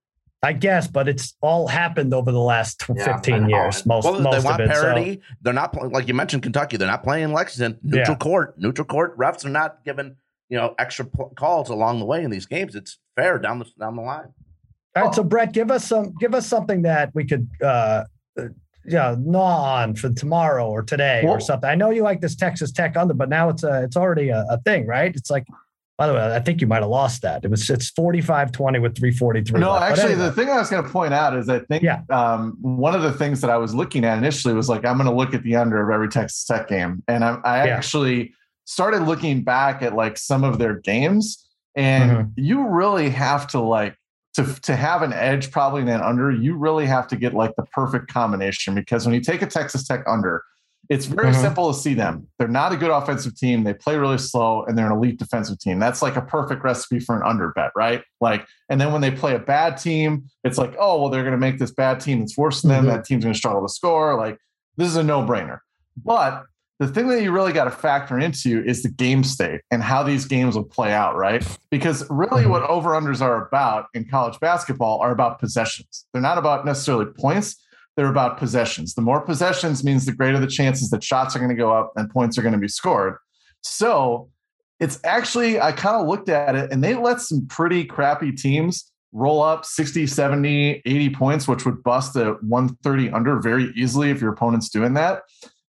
[0.42, 3.86] I guess, but it's all happened over the last yeah, 15 years.
[3.86, 5.14] Most, well, most they want it, parity.
[5.14, 5.34] So.
[5.42, 6.76] They're not like you mentioned Kentucky.
[6.76, 8.58] They're not playing Lexington neutral court.
[8.58, 10.16] Neutral court refs are not given
[10.48, 12.74] you know extra calls along the way in these games.
[12.74, 14.34] It's fair down the down the line.
[14.96, 18.04] All right, so Brett, give us some, give us something that we could, uh,
[18.86, 21.68] yeah, gnaw on for tomorrow or today or something.
[21.68, 24.46] I know you like this Texas Tech under, but now it's a, it's already a,
[24.48, 25.14] a thing, right?
[25.14, 25.46] It's like,
[25.98, 27.44] by the way, I think you might have lost that.
[27.44, 29.60] It was it's 45-20 with 343.
[29.60, 29.82] No, left.
[29.92, 30.26] actually, anyway.
[30.26, 32.02] the thing I was going to point out is I think yeah.
[32.10, 35.08] um, one of the things that I was looking at initially was like, I'm going
[35.08, 37.02] to look at the under of every Texas Tech game.
[37.08, 37.76] And I, I yeah.
[37.76, 38.34] actually
[38.66, 41.48] started looking back at like some of their games.
[41.74, 42.30] And mm-hmm.
[42.36, 43.96] you really have to like
[44.36, 47.54] to to have an edge probably in an under, you really have to get like
[47.56, 50.44] the perfect combination because when you take a Texas Tech under,
[50.88, 51.40] it's very mm-hmm.
[51.40, 52.28] simple to see them.
[52.38, 53.64] They're not a good offensive team.
[53.64, 55.78] They play really slow and they're an elite defensive team.
[55.78, 58.02] That's like a perfect recipe for an under bet, right?
[58.20, 61.32] Like, and then when they play a bad team, it's like, oh, well, they're going
[61.32, 62.84] to make this bad team that's worse than them.
[62.84, 62.94] Mm-hmm.
[62.94, 64.16] That team's going to struggle to score.
[64.16, 64.38] Like,
[64.76, 65.58] this is a no brainer.
[65.96, 66.44] But
[66.78, 70.02] the thing that you really got to factor into is the game state and how
[70.02, 71.46] these games will play out, right?
[71.70, 72.50] Because really mm-hmm.
[72.50, 76.06] what over unders are about in college basketball are about possessions.
[76.12, 77.56] They're not about necessarily points,
[77.96, 78.94] they're about possessions.
[78.94, 81.92] The more possessions means the greater the chances that shots are going to go up
[81.96, 83.16] and points are going to be scored.
[83.62, 84.28] So
[84.78, 88.92] it's actually, I kind of looked at it and they let some pretty crappy teams
[89.12, 94.20] roll up 60, 70, 80 points, which would bust the 130 under very easily if
[94.20, 95.22] your opponent's doing that.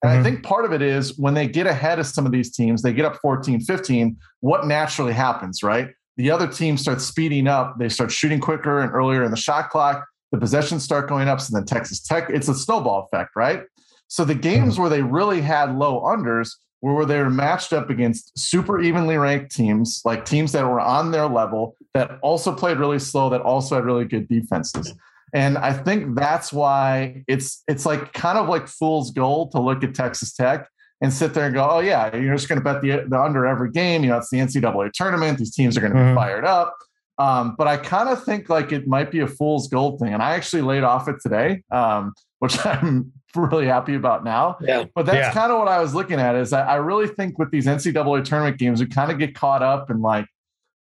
[0.04, 0.20] And mm-hmm.
[0.20, 2.82] I think part of it is when they get ahead of some of these teams,
[2.82, 5.90] they get up 14, 15, what naturally happens, right?
[6.18, 7.78] the other team starts speeding up.
[7.78, 10.06] They start shooting quicker and earlier in the shot clock.
[10.32, 11.40] The possessions start going up.
[11.40, 13.62] So then Texas Tech, it's a snowball effect, right?
[14.08, 16.50] So the games where they really had low unders
[16.82, 20.80] were where they were matched up against super evenly ranked teams, like teams that were
[20.80, 24.94] on their level that also played really slow, that also had really good defenses.
[25.34, 29.84] And I think that's why it's it's like kind of like fool's gold to look
[29.84, 30.70] at Texas Tech
[31.02, 33.46] and sit there and go, oh yeah, you're just going to bet the, the under
[33.46, 34.04] every game.
[34.04, 35.38] You know, it's the NCAA tournament.
[35.38, 36.14] These teams are going to mm-hmm.
[36.14, 36.76] be fired up.
[37.20, 40.14] Um, but I kind of think like it might be a fool's gold thing.
[40.14, 44.58] And I actually laid off it today, um, which I'm really happy about now.
[44.62, 44.86] Yeah.
[44.96, 45.34] But that's yeah.
[45.34, 48.24] kind of what I was looking at is I, I really think with these NCAA
[48.24, 50.26] tournament games, we kind of get caught up in like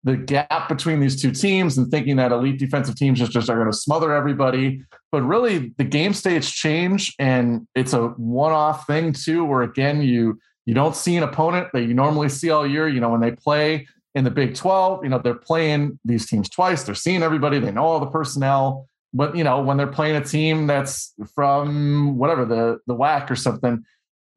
[0.04, 3.56] the gap between these two teams and thinking that elite defensive teams just, just are
[3.56, 4.82] going to smother everybody.
[5.10, 10.38] But really the game states change and it's a one-off thing too, where again, you
[10.66, 12.88] you don't see an opponent that you normally see all year.
[12.88, 16.48] You know, when they play in the Big 12, you know, they're playing these teams
[16.48, 16.84] twice.
[16.84, 18.88] They're seeing everybody, they know all the personnel.
[19.14, 23.36] But you know, when they're playing a team that's from whatever the the WAC or
[23.36, 23.84] something,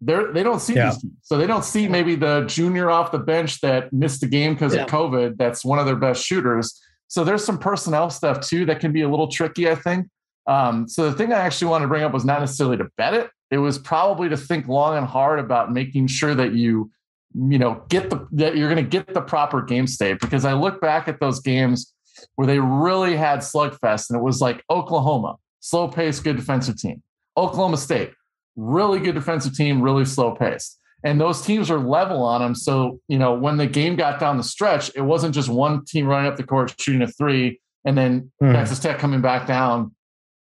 [0.01, 0.89] they're they don't see yeah.
[0.89, 1.13] these teams.
[1.21, 4.75] So they don't see maybe the junior off the bench that missed the game because
[4.75, 4.83] yeah.
[4.83, 5.37] of COVID.
[5.37, 6.79] That's one of their best shooters.
[7.07, 10.07] So there's some personnel stuff too that can be a little tricky, I think.
[10.45, 13.13] Um, so the thing I actually wanted to bring up was not necessarily to bet
[13.13, 13.29] it.
[13.49, 16.91] It was probably to think long and hard about making sure that you,
[17.33, 20.19] you know, get the that you're going to get the proper game state.
[20.19, 21.93] Because I look back at those games
[22.35, 27.01] where they really had slugfest, and it was like Oklahoma, slow pace, good defensive team.
[27.37, 28.11] Oklahoma State,
[28.57, 30.77] really good defensive team, really slow paced.
[31.03, 32.55] And those teams are level on them.
[32.55, 36.07] So, you know, when the game got down the stretch, it wasn't just one team
[36.07, 38.51] running up the court shooting a three and then mm.
[38.51, 39.95] Texas Tech coming back down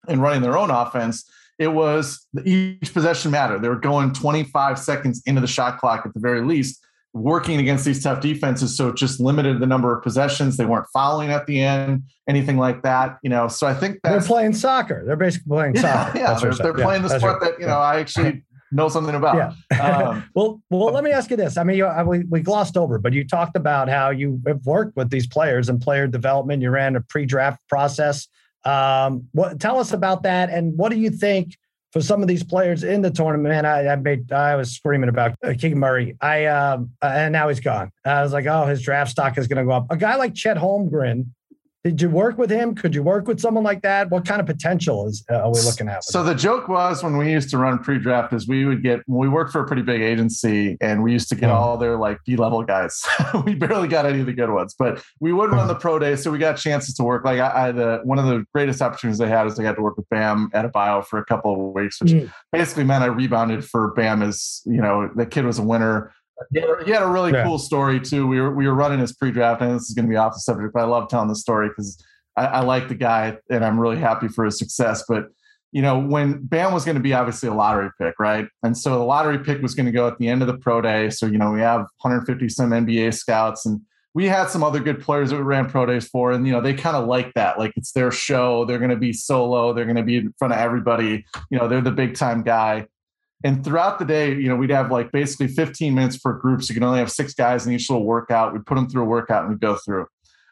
[0.07, 1.29] and running their own offense.
[1.59, 3.63] It was each possession mattered.
[3.63, 6.85] They were going 25 seconds into the shot clock at the very least
[7.15, 8.77] working against these tough defenses.
[8.77, 10.57] So it just limited the number of possessions.
[10.57, 13.19] They weren't fouling at the end, anything like that.
[13.23, 15.05] You know, so I think they're playing soccer.
[15.07, 16.19] They're basically playing soccer.
[16.19, 17.53] Yeah, they're, they're playing yeah, the sport right.
[17.53, 18.43] that you know I actually
[18.73, 19.55] know something about.
[19.71, 19.81] Yeah.
[19.81, 21.57] Um, well, well, let me ask you this.
[21.57, 24.97] I mean, you, we, we glossed over, but you talked about how you have worked
[24.97, 26.63] with these players and player development.
[26.63, 28.27] You ran a pre-draft process.
[28.65, 31.57] Um, what tell us about that, and what do you think?
[31.93, 35.37] For some of these players in the tournament, I, I made I was screaming about
[35.45, 36.17] uh, Keegan Murray.
[36.21, 37.93] I um, uh, and now he's gone.
[38.05, 39.87] I was like, oh, his draft stock is going to go up.
[39.91, 41.27] A guy like Chet Holmgren,
[41.85, 42.77] did you work with him?
[42.77, 44.09] Could you work with someone like that?
[44.11, 46.05] What kind of potential is uh, are we looking at?
[46.05, 49.29] So the joke was when we used to run pre-draft is we would get we
[49.29, 52.63] worked for a pretty big agency and we used to get all their like D-level
[52.63, 53.05] guys.
[53.45, 56.15] we barely got any of the good ones, but we would run the pro day,
[56.15, 57.25] so we got chances to work.
[57.25, 59.83] Like I, I the one of the greatest opportunities I had is I got to
[59.83, 62.33] work with Bam Adebayo for a couple of weeks, which mm.
[62.53, 66.13] basically meant I rebounded for Bam as you know the kid was a winner
[66.53, 67.45] he had, a, he had a really yeah.
[67.45, 68.27] cool story too.
[68.27, 70.41] We were we were running his pre-draft, and this is going to be off the
[70.41, 72.03] subject, but I love telling the story because
[72.37, 75.05] I, I like the guy and I'm really happy for his success.
[75.09, 75.27] But
[75.73, 78.47] you know, when Bam was going to be obviously a lottery pick, right?
[78.63, 80.83] And so the lottery pick was going to go at the end of the pro
[80.83, 81.09] day.
[81.11, 83.81] So you know, we have 150 some NBA scouts, and
[84.15, 86.61] we had some other good players that we ran pro days for, and you know,
[86.61, 87.59] they kind of like that.
[87.59, 88.65] Like it's their show.
[88.65, 89.73] They're going to be solo.
[89.73, 91.25] They're going to be in front of everybody.
[91.51, 92.87] You know, they're the big time guy.
[93.45, 96.63] And throughout the day, you know, we'd have like basically 15 minutes per group.
[96.63, 98.53] So you can only have six guys in each little workout.
[98.53, 100.07] We'd put them through a workout and we'd go through.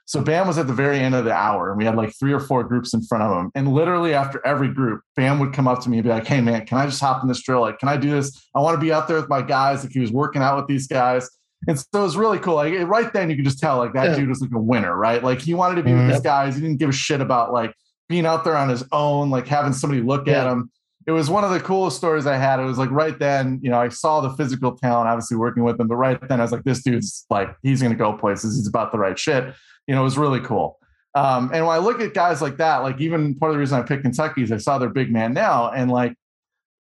[0.06, 2.32] So Bam was at the very end of the hour and we had like three
[2.32, 3.52] or four groups in front of him.
[3.54, 6.40] And literally after every group, Bam would come up to me and be like, Hey
[6.40, 7.60] man, can I just hop in this drill?
[7.60, 8.36] Like, can I do this?
[8.52, 9.84] I want to be out there with my guys.
[9.84, 11.30] Like he was working out with these guys.
[11.68, 12.56] And so it was really cool.
[12.56, 14.16] Like right then you could just tell like that yeah.
[14.16, 15.22] dude was like a winner, right?
[15.22, 16.06] Like he wanted to be mm-hmm.
[16.06, 16.56] with these guys.
[16.56, 17.72] He didn't give a shit about like
[18.08, 20.40] being out there on his own, like having somebody look yeah.
[20.40, 20.72] at him
[21.06, 22.60] it was one of the coolest stories I had.
[22.60, 25.80] It was like right then, you know, I saw the physical talent, obviously working with
[25.80, 28.56] him, but right then I was like, this dude's like, he's going to go places.
[28.56, 29.54] He's about the right shit.
[29.86, 30.78] You know, it was really cool.
[31.14, 33.78] Um, and when I look at guys like that, like even part of the reason
[33.78, 36.14] I picked Kentucky is I saw their big man now, and like,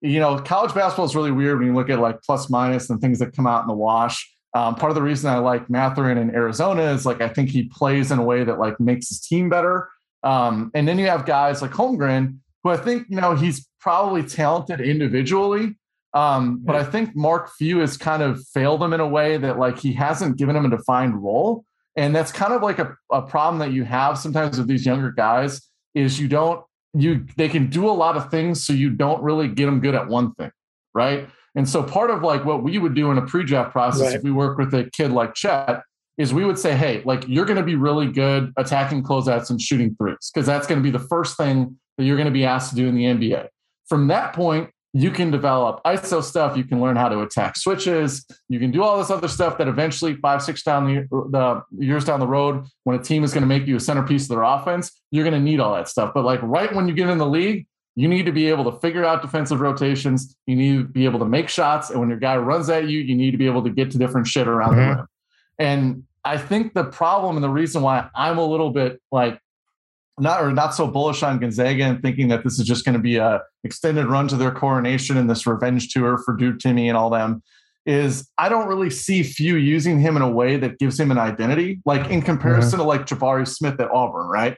[0.02, 3.02] you know, college basketball is really weird when you look at like plus minus and
[3.02, 4.30] things that come out in the wash.
[4.54, 7.64] Um, part of the reason I like Mathurin in Arizona is like I think he
[7.64, 9.90] plays in a way that like makes his team better.
[10.24, 14.24] Um, and then you have guys like Holmgren who I think, you know, he's probably
[14.24, 15.78] talented individually.
[16.14, 19.60] Um, but I think Mark Few has kind of failed him in a way that
[19.60, 21.64] like he hasn't given him a defined role.
[21.96, 25.12] And that's kind of like a, a problem that you have sometimes with these younger
[25.12, 25.62] guys
[25.94, 29.48] is you don't you they can do a lot of things so you don't really
[29.48, 30.52] get them good at one thing
[30.94, 34.16] right and so part of like what we would do in a pre-draft process right.
[34.16, 35.84] if we work with a kid like chet
[36.18, 39.62] is we would say hey like you're going to be really good attacking closeouts and
[39.62, 42.46] shooting threes because that's going to be the first thing that you're going to be
[42.46, 43.50] asked to do in the NBA.
[43.90, 46.56] From that point, you can develop ISO stuff.
[46.56, 48.26] You can learn how to attack switches.
[48.48, 52.06] You can do all this other stuff that eventually five, six down the, the years
[52.06, 54.44] down the road, when a team is going to make you a centerpiece of their
[54.44, 56.14] offense, you're going to need all that stuff.
[56.14, 58.80] But like right when you get in the league, you need to be able to
[58.80, 60.38] figure out defensive rotations.
[60.48, 61.90] You need to be able to make shots.
[61.90, 63.98] And when your guy runs at you, you need to be able to get to
[63.98, 64.90] different shit around mm-hmm.
[64.90, 65.08] the rim.
[65.60, 69.40] And I think the problem and the reason why I'm a little bit like
[70.22, 73.02] not or not so bullish on Gonzaga and thinking that this is just going to
[73.02, 76.98] be a extended run to their coronation and this revenge tour for Drew Timme and
[76.98, 77.42] all them
[77.86, 81.18] is I don't really see Few using him in a way that gives him an
[81.18, 81.82] identity.
[81.86, 82.82] Like in comparison mm-hmm.
[82.82, 84.56] to like Jabari Smith at Auburn, right?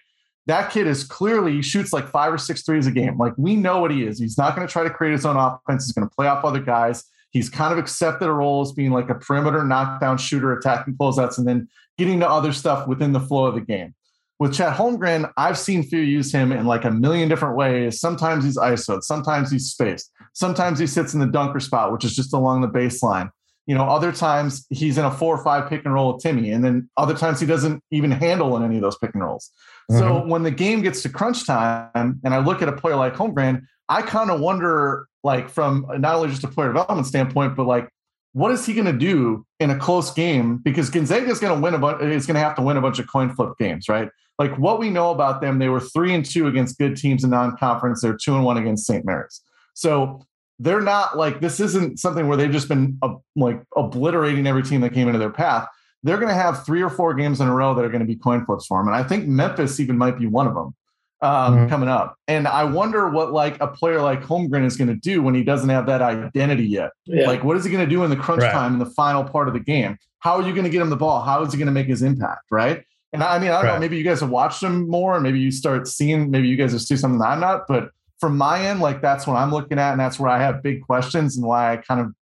[0.47, 3.17] That kid is clearly he shoots like five or six threes a game.
[3.17, 4.19] Like we know what he is.
[4.19, 5.85] He's not going to try to create his own offense.
[5.85, 7.03] He's going to play off other guys.
[7.29, 11.37] He's kind of accepted a role as being like a perimeter knockdown shooter, attacking closeouts,
[11.37, 13.95] and then getting to other stuff within the flow of the game.
[14.41, 17.99] With Chet Holmgren, I've seen Few use him in like a million different ways.
[17.99, 22.15] Sometimes he's ISO, sometimes he's spaced, sometimes he sits in the dunker spot, which is
[22.15, 23.29] just along the baseline.
[23.67, 26.55] You know, other times he's in a four or five pick and roll with Timme,
[26.55, 29.51] and then other times he doesn't even handle in any of those pick and rolls.
[29.91, 29.99] Mm-hmm.
[29.99, 33.13] So when the game gets to crunch time, and I look at a player like
[33.13, 37.67] Holmgren, I kind of wonder, like from not only just a player development standpoint, but
[37.67, 37.89] like
[38.33, 40.57] what is he going to do in a close game?
[40.57, 42.01] Because Gonzaga is going to win a bunch.
[42.01, 44.09] Is going to have to win a bunch of coin flip games, right?
[44.39, 47.29] Like what we know about them, they were three and two against good teams in
[47.29, 48.01] non-conference.
[48.01, 49.05] They're two and one against St.
[49.05, 49.41] Mary's.
[49.73, 50.25] So
[50.59, 51.59] they're not like this.
[51.59, 55.31] Isn't something where they've just been uh, like obliterating every team that came into their
[55.31, 55.67] path.
[56.03, 58.07] They're going to have three or four games in a row that are going to
[58.07, 60.73] be coin flips for them, and I think Memphis even might be one of them
[61.21, 61.67] um, mm-hmm.
[61.67, 62.17] coming up.
[62.27, 65.43] And I wonder what like a player like Holmgren is going to do when he
[65.43, 66.91] doesn't have that identity yet.
[67.05, 67.27] Yeah.
[67.27, 68.51] Like, what is he going to do in the crunch right.
[68.51, 69.97] time in the final part of the game?
[70.19, 71.21] How are you going to get him the ball?
[71.21, 72.45] How is he going to make his impact?
[72.51, 72.83] Right.
[73.13, 73.73] And I mean, I don't right.
[73.73, 73.79] know.
[73.79, 76.31] Maybe you guys have watched him more, and maybe you start seeing.
[76.31, 77.67] Maybe you guys have seen something that I'm not.
[77.67, 77.89] But
[78.19, 80.81] from my end, like that's what I'm looking at, and that's where I have big
[80.81, 82.13] questions and why I kind of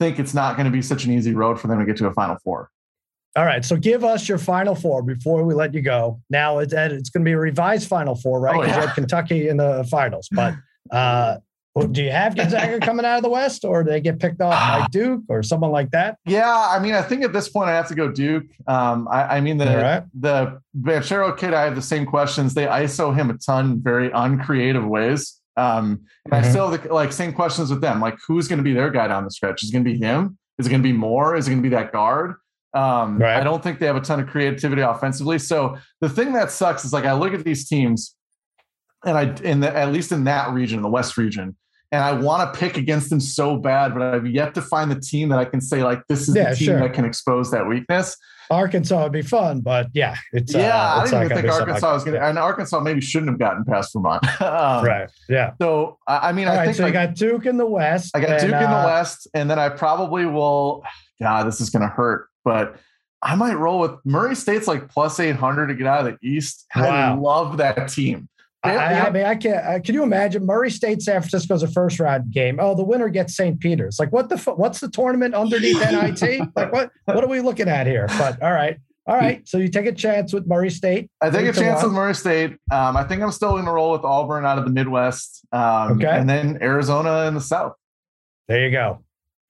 [0.00, 2.06] think it's not going to be such an easy road for them to get to
[2.06, 2.70] a Final Four.
[3.34, 3.64] All right.
[3.64, 6.20] So give us your final four before we let you go.
[6.28, 8.52] Now it's, it's going to be a revised final four, right?
[8.52, 8.80] Because oh, yeah.
[8.82, 10.28] you had Kentucky in the finals.
[10.30, 10.54] But
[10.90, 11.38] uh,
[11.90, 14.52] do you have Gonzaga coming out of the West or do they get picked off
[14.52, 16.18] by Duke or someone like that?
[16.26, 16.54] Yeah.
[16.54, 18.44] I mean, I think at this point I have to go Duke.
[18.66, 20.02] Um, I, I, mean, the, right.
[20.18, 22.54] the Banchero kid, I have the same questions.
[22.54, 25.40] They ISO him a ton, very uncreative ways.
[25.56, 26.46] Um, and mm-hmm.
[26.46, 28.00] I still have the, like same questions with them.
[28.00, 29.62] Like, who's going to be their guy down the stretch?
[29.62, 30.38] Is it going to be him?
[30.58, 31.36] Is it going to be more?
[31.36, 32.36] Is it going to be that guard?
[32.74, 33.36] Um, right.
[33.36, 35.38] I don't think they have a ton of creativity offensively.
[35.38, 38.14] So the thing that sucks is like I look at these teams,
[39.04, 41.56] and I in the at least in that region, in the West region,
[41.92, 45.00] and I want to pick against them so bad, but I've yet to find the
[45.00, 46.80] team that I can say like this is yeah, the team sure.
[46.80, 48.16] that can expose that weakness.
[48.50, 50.94] Arkansas would be fun, but yeah, it's yeah.
[50.94, 53.30] Uh, it's I didn't even think Arkansas like was going to, and Arkansas maybe shouldn't
[53.30, 54.24] have gotten past Vermont.
[54.42, 55.08] um, right.
[55.28, 55.52] Yeah.
[55.60, 58.10] So I mean, All I right, think so like, I got Duke in the West.
[58.14, 60.84] I got and, Duke in the uh, West, and then I probably will.
[61.22, 62.76] God, this is going to hurt, but
[63.22, 66.66] I might roll with Murray State's like plus 800 to get out of the East.
[66.74, 66.84] Wow.
[66.84, 68.28] I love that team.
[68.64, 69.66] I, I, mean, I can't.
[69.66, 72.58] Uh, can you imagine Murray State, San Francisco's a first round game?
[72.60, 73.58] Oh, the winner gets St.
[73.58, 73.98] Peter's.
[73.98, 74.36] Like, what the?
[74.54, 76.40] What's the tournament underneath NIT?
[76.54, 76.90] Like, what?
[77.06, 78.06] What are we looking at here?
[78.18, 79.46] But all right, all right.
[79.48, 81.10] So you take a chance with Murray State.
[81.20, 81.86] I take a chance one.
[81.86, 82.52] with Murray State.
[82.70, 85.44] Um, I think I'm still going to roll with Auburn out of the Midwest.
[85.50, 87.74] Um, okay, and then Arizona in the South.
[88.46, 89.02] There you go.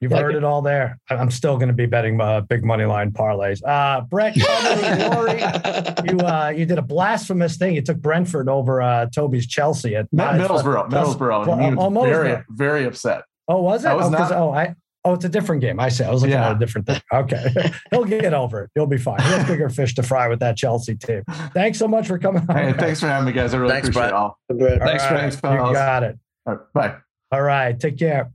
[0.02, 0.38] You've like heard it.
[0.38, 0.44] it.
[0.44, 0.98] all there.
[1.10, 3.62] I'm still going to be betting uh, big money line parlays.
[3.64, 7.76] Uh, Brett, you uh, you did a blasphemous thing.
[7.76, 10.90] You took Brentford over uh, Toby's Chelsea at uh, Middlesbrough.
[10.90, 11.46] Middlesbrough.
[11.46, 13.22] Well, almost very very upset.
[13.46, 13.94] Oh, was it?
[13.94, 14.74] Was oh, not, oh, I.
[15.04, 15.78] Oh, it's a different game.
[15.78, 16.50] I say I was looking yeah.
[16.50, 17.00] at a different thing.
[17.12, 17.46] Okay,
[17.90, 18.70] he'll get over it.
[18.74, 19.20] He'll be fine.
[19.20, 21.22] He has bigger fish to fry with that Chelsea team.
[21.54, 22.44] Thanks so much for coming.
[22.48, 23.54] On, hey, thanks for having me, guys.
[23.54, 24.38] I really thanks, appreciate it all.
[24.48, 25.66] Thanks, right, Brett.
[25.68, 26.18] You got it.
[26.46, 26.96] All right, bye.
[27.30, 28.32] All right, take care.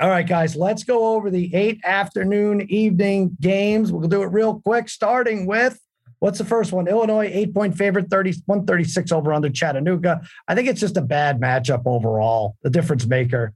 [0.00, 3.90] All right, guys, let's go over the eight afternoon, evening games.
[3.90, 5.80] We'll do it real quick, starting with
[6.20, 6.86] what's the first one?
[6.86, 10.20] Illinois, eight point favorite, 30, 136 over under Chattanooga.
[10.46, 12.56] I think it's just a bad matchup overall.
[12.62, 13.54] The difference maker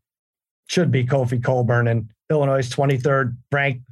[0.67, 3.85] should be Kofi Cockburn and Illinois' 23rd ranked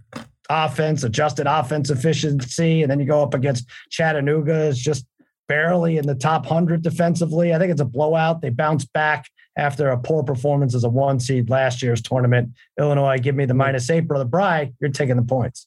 [0.48, 2.82] offense, adjusted offense efficiency.
[2.82, 5.06] And then you go up against Chattanooga, is just
[5.46, 7.54] barely in the top 100 defensively.
[7.54, 8.40] I think it's a blowout.
[8.40, 9.30] They bounce back
[9.60, 12.50] after a poor performance as a one seed last year's tournament.
[12.78, 14.08] Illinois, give me the minus eight.
[14.08, 15.66] Brother Bry, you're taking the points.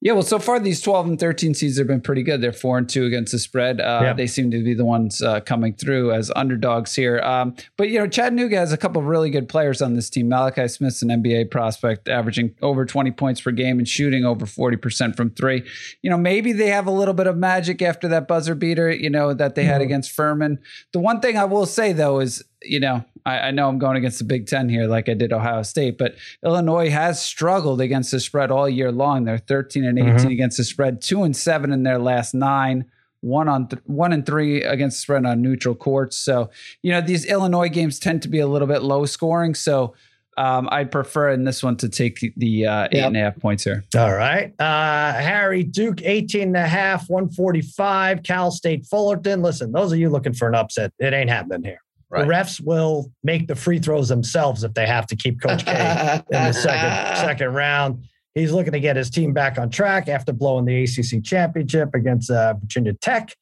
[0.00, 2.40] Yeah, well, so far these 12 and 13 seeds have been pretty good.
[2.40, 3.80] They're four and two against the spread.
[3.80, 4.12] Uh, yeah.
[4.12, 7.18] They seem to be the ones uh, coming through as underdogs here.
[7.18, 10.28] Um, but, you know, Chattanooga has a couple of really good players on this team.
[10.28, 15.16] Malachi Smith's an NBA prospect, averaging over 20 points per game and shooting over 40%
[15.16, 15.68] from three.
[16.02, 19.10] You know, maybe they have a little bit of magic after that buzzer beater, you
[19.10, 19.72] know, that they mm-hmm.
[19.72, 20.60] had against Furman.
[20.92, 23.96] The one thing I will say, though, is you know, I, I, know I'm going
[23.96, 28.10] against the Big Ten here, like I did Ohio State, but Illinois has struggled against
[28.10, 29.24] the spread all year long.
[29.24, 30.28] They're 13 and 18 mm-hmm.
[30.28, 32.86] against the spread, two and seven in their last nine.
[33.20, 36.16] One on th- one and three against the spread on neutral courts.
[36.16, 36.50] So
[36.82, 39.56] you know these Illinois games tend to be a little bit low scoring.
[39.56, 39.94] So
[40.38, 43.08] um, I'd prefer in this one to take the uh, eight yep.
[43.08, 43.84] and a half points here.
[43.96, 44.54] All right.
[44.60, 48.22] Uh, Harry Duke, 18 and a half, 145.
[48.22, 49.42] Cal State Fullerton.
[49.42, 51.82] Listen, those of you looking for an upset, it ain't happening here.
[52.10, 52.26] Right.
[52.26, 55.72] The refs will make the free throws themselves if they have to keep Coach K
[55.72, 58.04] in the second second round.
[58.34, 62.30] He's looking to get his team back on track after blowing the ACC championship against
[62.30, 63.34] uh, Virginia Tech.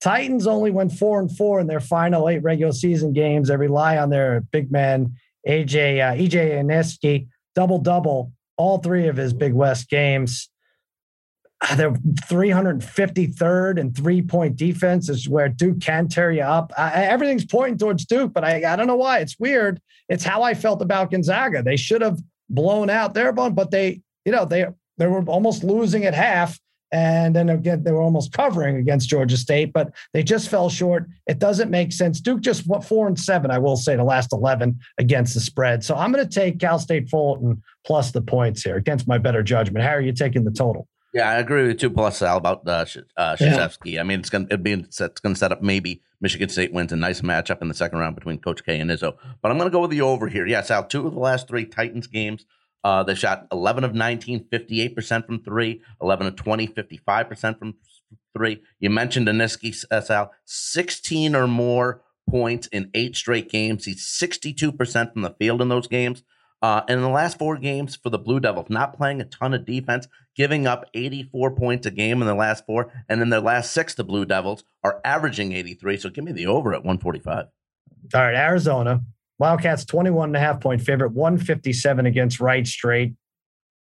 [0.00, 3.48] Titans only went four and four in their final eight regular season games.
[3.48, 5.14] They rely on their big man
[5.46, 10.50] AJ uh, EJ Anosike double double all three of his Big West games.
[11.76, 16.72] They're 353rd and three point defense is where Duke can tear you up.
[16.76, 19.18] I, everything's pointing towards Duke, but I, I don't know why.
[19.18, 19.80] It's weird.
[20.08, 21.62] It's how I felt about Gonzaga.
[21.62, 25.62] They should have blown out their bone, but they, you know, they they were almost
[25.62, 26.58] losing at half
[26.90, 31.06] and then again, they were almost covering against Georgia State, but they just fell short.
[31.26, 32.20] It doesn't make sense.
[32.20, 35.84] Duke just what four and seven, I will say, the last 11 against the spread.
[35.84, 39.42] So I'm going to take Cal State Fullerton plus the points here against my better
[39.42, 39.84] judgment.
[39.84, 40.88] How are you taking the total?
[41.18, 43.92] Yeah, I agree with you plus Sal about uh, uh, Krzyzewski.
[43.92, 44.00] Yeah.
[44.00, 46.92] I mean, it's going to be it's going to set up maybe Michigan State wins
[46.92, 49.16] a nice matchup in the second round between Coach K and Izzo.
[49.42, 50.46] But I'm going to go with the over here.
[50.46, 52.46] Yeah, Sal, two of the last three Titans games
[52.84, 57.74] uh, they shot 11 of 19, 58% from three, 11 of 20, 55% from
[58.36, 58.62] three.
[58.78, 63.84] You mentioned Anosike SL, 16 or more points in eight straight games.
[63.84, 66.22] He's 62% from the field in those games.
[66.60, 69.54] Uh, and in the last four games for the Blue Devils, not playing a ton
[69.54, 72.92] of defense, giving up 84 points a game in the last four.
[73.08, 75.98] And then their last six, the Blue Devils, are averaging 83.
[75.98, 77.46] So give me the over at 145.
[78.14, 79.00] All right, Arizona.
[79.38, 83.14] Wildcats 21 and a half point favorite, 157 against Wright State.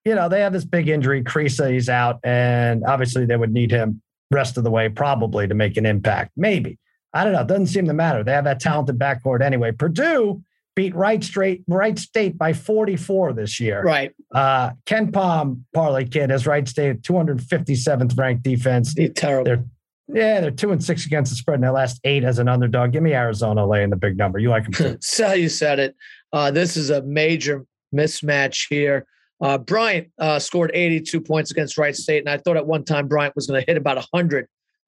[0.03, 1.23] You know, they have this big injury.
[1.23, 4.01] Kriisa, he's out, and obviously they would need him
[4.31, 6.31] rest of the way probably to make an impact.
[6.35, 6.79] Maybe.
[7.13, 7.41] I don't know.
[7.41, 8.23] It doesn't seem to matter.
[8.23, 9.71] They have that talented backcourt anyway.
[9.71, 10.43] Purdue
[10.75, 13.81] beat Wright State, Wright State by 44 this year.
[13.81, 14.13] Right.
[14.33, 18.93] Uh, KenPom, parlay kid, has Wright State 257th ranked defense.
[18.93, 19.45] They're terrible.
[19.45, 19.65] They're
[20.07, 22.91] yeah, they're two and six against the spread in their last eight as an underdog.
[22.91, 24.37] Give me Arizona laying the big number.
[24.37, 24.97] You like them too.
[25.01, 25.95] so you said it.
[26.31, 29.07] Uh, this is a major mismatch here.
[29.41, 33.07] Uh, Bryant uh, scored 82 points against Wright State, and I thought at one time
[33.07, 34.47] Bryant was going to hit about 100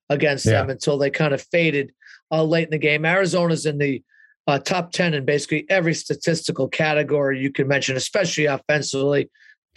[0.09, 0.53] against yeah.
[0.53, 1.91] them until they kind of faded
[2.31, 3.03] uh, late in the game.
[3.03, 4.03] Arizona's in the
[4.47, 9.29] uh, top 10 in basically every statistical category you can mention, especially offensively.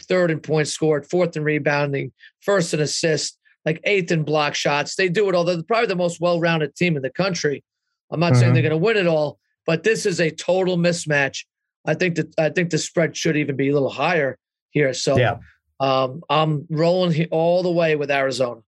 [0.02, 4.94] Third in points scored, fourth in rebounding, first in assists like eighth in block shots.
[4.94, 5.44] They do it all.
[5.44, 7.62] They're probably the most well-rounded team in the country.
[8.10, 8.40] I'm not mm-hmm.
[8.40, 11.44] saying they're going to win it all, but this is a total mismatch.
[11.86, 14.38] I think that I think the spread should even be a little higher
[14.70, 14.92] here.
[14.94, 15.38] So yeah.
[15.80, 18.60] um, I'm rolling all the way with Arizona.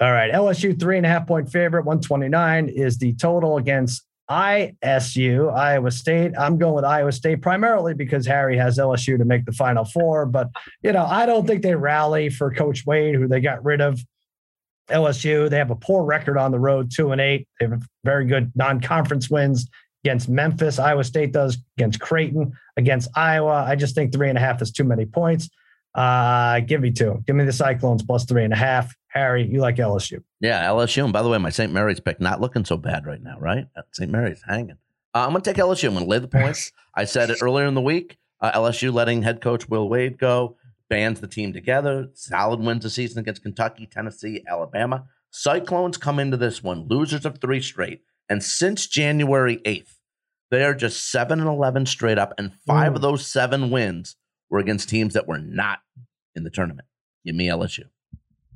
[0.00, 5.52] All right, LSU three and a half point favorite, 129 is the total against ISU,
[5.54, 6.32] Iowa State.
[6.38, 10.26] I'm going with Iowa State primarily because Harry has LSU to make the Final Four.
[10.26, 10.48] But
[10.82, 14.00] you know, I don't think they rally for Coach Wade, who they got rid of
[14.90, 15.48] LSU.
[15.48, 17.48] They have a poor record on the road, two and eight.
[17.58, 19.68] They have very good non-conference wins
[20.04, 20.78] against Memphis.
[20.78, 23.64] Iowa State does against Creighton, against Iowa.
[23.66, 25.48] I just think three and a half is too many points.
[25.94, 27.22] Uh, give me two.
[27.26, 28.94] Give me the Cyclones plus three and a half.
[29.18, 30.22] Harry, you like LSU?
[30.40, 31.04] Yeah, LSU.
[31.04, 31.72] And by the way, my St.
[31.72, 33.66] Mary's pick not looking so bad right now, right?
[33.92, 34.10] St.
[34.10, 34.78] Mary's hanging.
[35.14, 35.88] Uh, I'm going to take LSU.
[35.88, 36.72] I'm going to lay the points.
[36.94, 38.18] I said it earlier in the week.
[38.40, 40.56] Uh, LSU letting head coach Will Wade go
[40.88, 42.08] bands the team together.
[42.14, 45.06] Solid wins the season against Kentucky, Tennessee, Alabama.
[45.30, 49.98] Cyclones come into this one losers of three straight, and since January eighth,
[50.50, 52.96] they are just seven and eleven straight up, and five mm.
[52.96, 54.16] of those seven wins
[54.48, 55.80] were against teams that were not
[56.34, 56.88] in the tournament.
[57.26, 57.84] Give me LSU.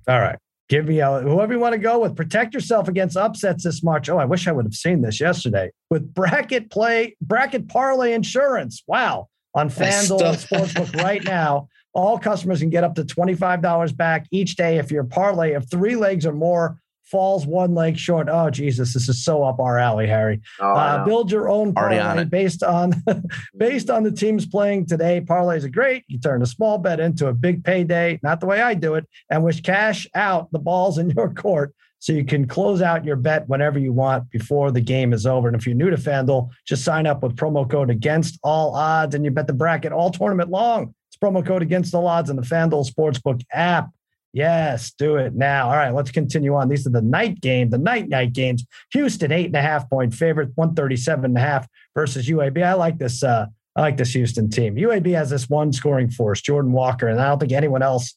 [0.09, 0.39] All right.
[0.73, 2.17] Give me whoever you want to go with.
[2.17, 4.09] Protect yourself against upsets this March.
[4.09, 8.83] Oh, I wish I would have seen this yesterday with bracket play, bracket parlay insurance.
[8.87, 9.29] Wow.
[9.55, 11.69] On FanDuel Sportsbook right now.
[11.93, 15.95] All customers can get up to $25 back each day if your parlay of three
[15.95, 16.79] legs or more
[17.13, 18.29] falls one leg short.
[18.31, 20.41] Oh, Jesus, this is so up our alley, Harry.
[20.59, 22.95] Oh, uh, build your own parlay based on
[23.57, 25.21] based on the teams playing today.
[25.21, 26.05] Parlays are great.
[26.09, 29.07] You turn a small bet into a big payday, not the way I do it,
[29.31, 33.15] and wish cash out the balls in your court so you can close out your
[33.15, 35.47] bet whenever you want before the game is over.
[35.47, 39.15] And if you're new to FanDuel, just sign up with promo code against all odds
[39.15, 42.35] and you bet the bracket all tournament long It's promo code against the odds in
[42.35, 43.91] the FanDuel Sportsbook app.
[44.33, 45.67] Yes, do it now.
[45.67, 46.69] All right, let's continue on.
[46.69, 48.65] These are the night game, the night night games.
[48.93, 52.63] Houston, eight and a half point favorite, 137 and a half versus UAB.
[52.63, 53.23] I like this.
[53.23, 54.77] Uh, I like this Houston team.
[54.77, 58.15] UAB has this one scoring force, Jordan Walker, and I don't think anyone else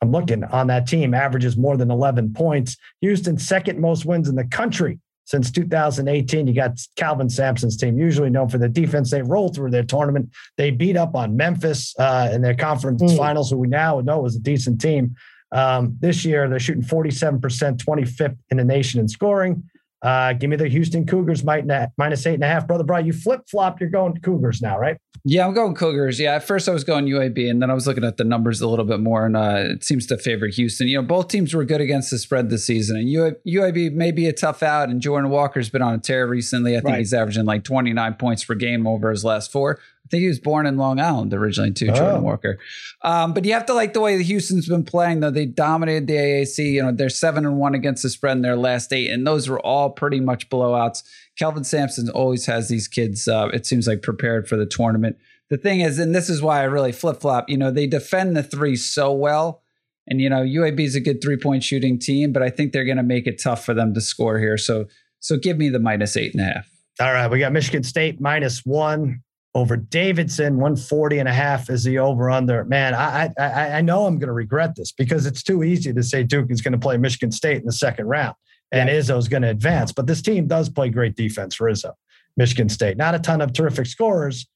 [0.00, 2.76] I'm looking on that team averages more than 11 points.
[3.00, 6.46] Houston, second most wins in the country since 2018.
[6.46, 9.10] You got Kelvin Sampson's team, usually known for the defense.
[9.10, 10.30] They roll through their tournament.
[10.56, 13.16] They beat up on Memphis uh, in their conference mm.
[13.16, 15.16] finals, who we now know is a decent team.
[15.52, 19.62] Um, this year, they're shooting 47%, 25th in the nation in scoring.
[20.00, 22.68] Uh, give me the Houston Cougars minus eight and a half.
[22.68, 23.80] Brother Brian, you flip flop.
[23.80, 24.96] You're going Cougars now, right?
[25.24, 26.20] Yeah, I'm going Cougars.
[26.20, 28.60] Yeah, at first I was going UAB, and then I was looking at the numbers
[28.60, 30.86] a little bit more, and uh, it seems to favor Houston.
[30.86, 34.26] You know, both teams were good against the spread this season, and UAB may be
[34.26, 34.88] a tough out.
[34.88, 36.76] And Jordan Walker's been on a tear recently.
[36.76, 36.98] I think right.
[36.98, 39.80] he's averaging like 29 points per game over his last four.
[40.08, 42.20] I think he was born in Long Island originally too, Jordan oh.
[42.20, 42.58] Walker.
[43.02, 45.20] Um, but you have to like the way the Houston's been playing.
[45.20, 46.72] Though they dominated the AAC.
[46.72, 49.50] You know, they're seven and one against the spread in their last eight, and those
[49.50, 51.02] were all pretty much blowouts.
[51.38, 53.28] Kelvin Sampson always has these kids.
[53.28, 55.18] Uh, it seems like prepared for the tournament.
[55.50, 57.50] The thing is, and this is why I really flip flop.
[57.50, 59.62] You know, they defend the three so well.
[60.06, 62.86] And you know, UAB is a good three point shooting team, but I think they're
[62.86, 64.56] going to make it tough for them to score here.
[64.56, 64.86] So,
[65.20, 66.66] so give me the minus eight and a half.
[67.00, 69.22] All right, we got Michigan State minus one
[69.54, 70.54] over Davidson.
[70.54, 72.64] 140 and a half is the over under.
[72.64, 76.02] Man, I, I, I know I'm going to regret this because it's too easy to
[76.02, 78.34] say Duke is going to play Michigan State in the second round
[78.72, 78.96] and yeah.
[78.96, 79.92] Izzo's going to advance.
[79.92, 81.92] But this team does play great defense for Izzo,
[82.36, 82.96] Michigan State.
[82.96, 84.46] Not a ton of terrific scorers,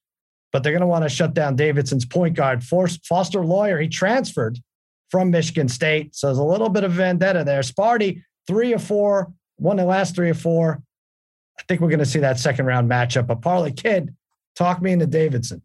[0.52, 2.62] but they're going to want to shut down Davidson's point guard.
[2.62, 4.58] Foster Loyer, he transferred
[5.10, 6.14] from Michigan State.
[6.14, 7.60] So there's a little bit of vendetta there.
[7.60, 10.82] Sparty, three or four, won the last three or four.
[11.58, 13.26] I think we're going to see that second round matchup.
[13.26, 14.14] But Parlay Kid,
[14.54, 15.62] Talk me into Davidson.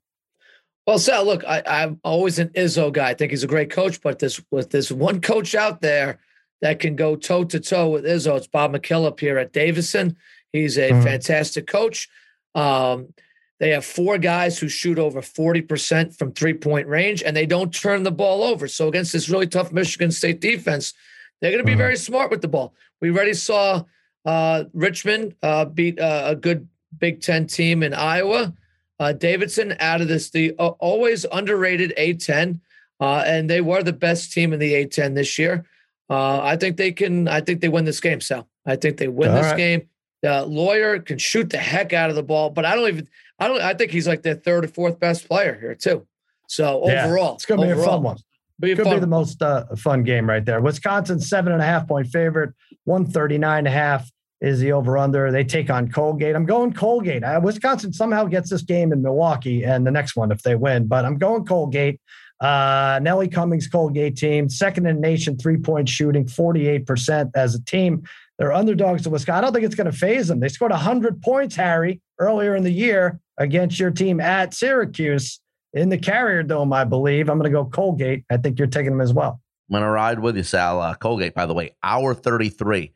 [0.86, 3.10] Well, Sal, look, I, am always an Izzo guy.
[3.10, 6.20] I think he's a great coach, but this with this one coach out there
[6.62, 10.16] that can go toe to toe with Izzo, it's Bob McKillop here at Davidson.
[10.54, 11.04] He's a mm-hmm.
[11.04, 12.08] fantastic coach.
[12.56, 13.14] Um,
[13.60, 17.74] they have four guys who shoot over 40% from three point range, and they don't
[17.74, 18.68] turn the ball over.
[18.68, 20.94] So, against this really tough Michigan State defense,
[21.42, 21.80] they're going to be mm-hmm.
[21.80, 22.74] very smart with the ball.
[23.02, 23.84] We already saw
[24.26, 26.68] uh, Richmond uh, beat uh, a good
[26.98, 28.54] Big Ten team in Iowa.
[29.00, 32.60] Uh, Davidson out of this, the uh, always underrated A10,
[33.00, 35.66] uh, and they were the best team in the A10 this year.
[36.10, 37.28] Uh, I think they can.
[37.28, 38.48] I think they win this game, Sal.
[38.66, 39.58] I think they win All this right.
[39.58, 39.89] game.
[40.24, 43.08] The Loyer can shoot the heck out of the ball, but I don't even.
[43.39, 43.62] I don't.
[43.62, 46.08] I think he's like the third or fourth best player here too.
[46.48, 48.18] So yeah, overall, it's going to be a fun one.
[48.60, 48.95] Be Could fun.
[48.95, 50.60] be the most uh, fun game right there.
[50.62, 52.54] Wisconsin seven and a half point favorite,
[52.86, 54.10] one thirty nine and a half
[54.42, 55.32] is the over under.
[55.32, 56.36] They take on Colgate.
[56.36, 57.24] I'm going Colgate.
[57.24, 60.88] Uh, Wisconsin somehow gets this game in Milwaukee and the next one if they win,
[60.88, 62.00] but I'm going Colgate.
[62.40, 68.04] Uh, Nelly Cummings Colgate team, second in nation, three point shooting, 48% as a team.
[68.38, 69.38] They're underdogs to Wisconsin.
[69.38, 70.40] I don't think it's going to phase them.
[70.40, 75.40] They scored 100 points, Harry, earlier in the year against your team at Syracuse
[75.74, 77.30] in the Carrier Dome, I believe.
[77.30, 78.24] I'm going to go Colgate.
[78.30, 79.42] I think you're taking them as well.
[79.70, 80.80] I'm going to ride with you, Sal.
[80.80, 82.94] Uh, Colgate, by the way, hour 33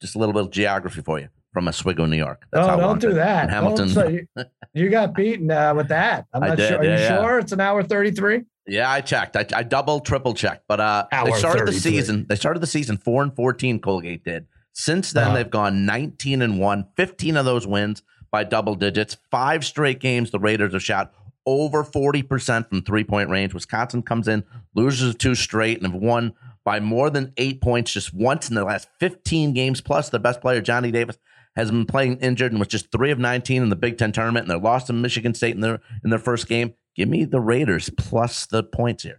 [0.00, 2.46] just a little bit of geography for you from Oswego, New York.
[2.52, 3.50] That's oh, don't do that.
[3.50, 3.88] Hamilton.
[3.88, 4.26] So you,
[4.72, 6.26] you, got beaten uh, with that.
[6.32, 6.78] I'm not did, sure.
[6.78, 7.22] Are yeah, you yeah.
[7.22, 8.42] sure it's an hour 33?
[8.66, 9.36] Yeah, I checked.
[9.36, 10.64] I, I double, triple checked.
[10.68, 12.26] But uh, they started the season.
[12.28, 13.80] They started the season four and 14.
[13.80, 14.46] Colgate did.
[14.72, 15.36] Since then, uh-huh.
[15.36, 16.86] they've gone 19 and one.
[16.96, 19.16] 15 of those wins by double digits.
[19.30, 20.30] Five straight games.
[20.30, 21.12] The Raiders have shot
[21.46, 23.54] over 40% from three point range.
[23.54, 24.44] Wisconsin comes in,
[24.74, 26.34] loses two straight, and have won
[26.70, 29.80] by more than eight points just once in the last 15 games.
[29.80, 31.18] Plus, the best player, Johnny Davis,
[31.56, 34.48] has been playing injured and was just three of 19 in the Big Ten tournament,
[34.48, 36.74] and they lost to Michigan State in their in their first game.
[36.94, 39.18] Give me the Raiders plus the points here.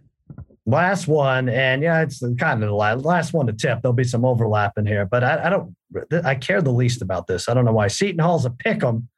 [0.64, 3.82] Last one, and yeah, it's kind of the last one to tip.
[3.82, 5.76] There'll be some overlap in here, but I, I don't.
[6.24, 7.50] I care the least about this.
[7.50, 7.88] I don't know why.
[7.88, 9.10] Seton Hall's a pick 'em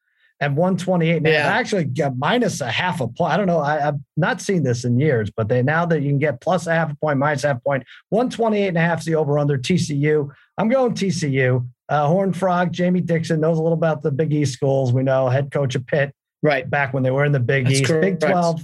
[0.44, 1.22] and 128.
[1.22, 1.46] Now, yeah.
[1.46, 3.32] actually get minus a half a point.
[3.32, 3.60] I don't know.
[3.60, 6.66] I, have not seen this in years, but they now that you can get plus
[6.66, 9.38] a half a point, minus half a point, 128 and a half is the over
[9.38, 10.30] under TCU.
[10.58, 11.66] I'm going TCU.
[11.88, 14.92] Uh, Horn Frog, Jamie Dixon knows a little about the Big East schools.
[14.92, 16.68] We know head coach of Pitt, right?
[16.68, 18.20] Back when they were in the Big That's East, correct.
[18.20, 18.62] Big 12,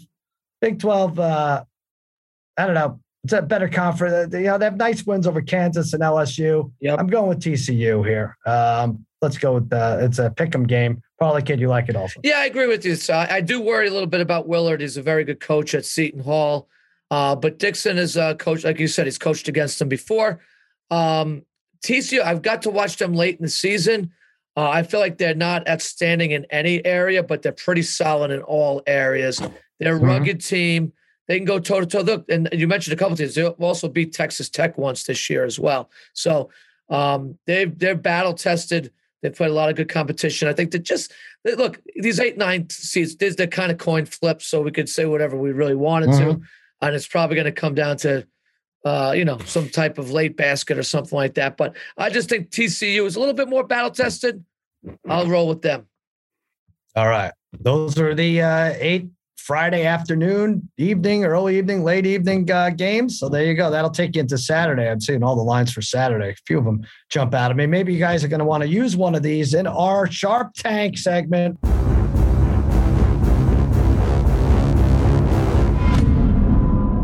[0.61, 1.19] Big 12.
[1.19, 1.65] Uh,
[2.57, 3.01] I don't know.
[3.25, 4.33] It's a better conference.
[4.33, 6.73] You know, they have nice wins over Kansas and LSU.
[6.81, 6.99] Yep.
[6.99, 8.37] I'm going with TCU here.
[8.47, 11.03] Um, let's go with the, it's a pick 'em game.
[11.19, 12.19] Parlay Kid, you like it also.
[12.25, 12.95] Yeah, I agree with you.
[12.95, 14.81] So I, I, do worry a little bit about Willard.
[14.81, 16.69] He's a very good coach at Seton Hall.
[17.11, 20.41] Uh, but Dixon is a coach, like you said, he's coached against them before.
[20.91, 21.43] Um,
[21.85, 24.13] TCU, I've got to watch them late in the season.
[24.57, 28.43] Uh, I feel like they're not outstanding in any area, but they're pretty solid in
[28.43, 29.41] all areas.
[29.79, 30.07] They're a mm-hmm.
[30.07, 30.93] rugged team.
[31.31, 32.01] They can go toe to toe.
[32.01, 33.37] Look, and you mentioned a couple teams.
[33.37, 35.89] They also beat Texas Tech once this year as well.
[36.13, 36.51] So
[36.89, 38.91] um, they've they're battle tested.
[39.23, 40.49] They've played a lot of good competition.
[40.49, 41.13] I think that just
[41.45, 43.15] they, look these eight nine seeds.
[43.15, 46.41] There's the kind of coin flip, so we could say whatever we really wanted to,
[46.83, 48.27] and it's probably going to come down to
[48.85, 51.57] uh, you know, some type of late basket or something like that.
[51.57, 54.45] But I just think TCU is a little bit more battle tested.
[55.09, 55.87] I'll roll with them.
[56.97, 57.33] All right.
[57.53, 59.11] Those are the uh, eight
[59.41, 63.19] Friday afternoon, evening, early evening, late evening uh, games.
[63.19, 63.71] So there you go.
[63.71, 64.89] That'll take you into Saturday.
[64.89, 66.31] I'm seeing all the lines for Saturday.
[66.31, 67.67] A few of them jump out at me.
[67.67, 70.53] Maybe you guys are going to want to use one of these in our Sharp
[70.55, 71.59] Tank segment.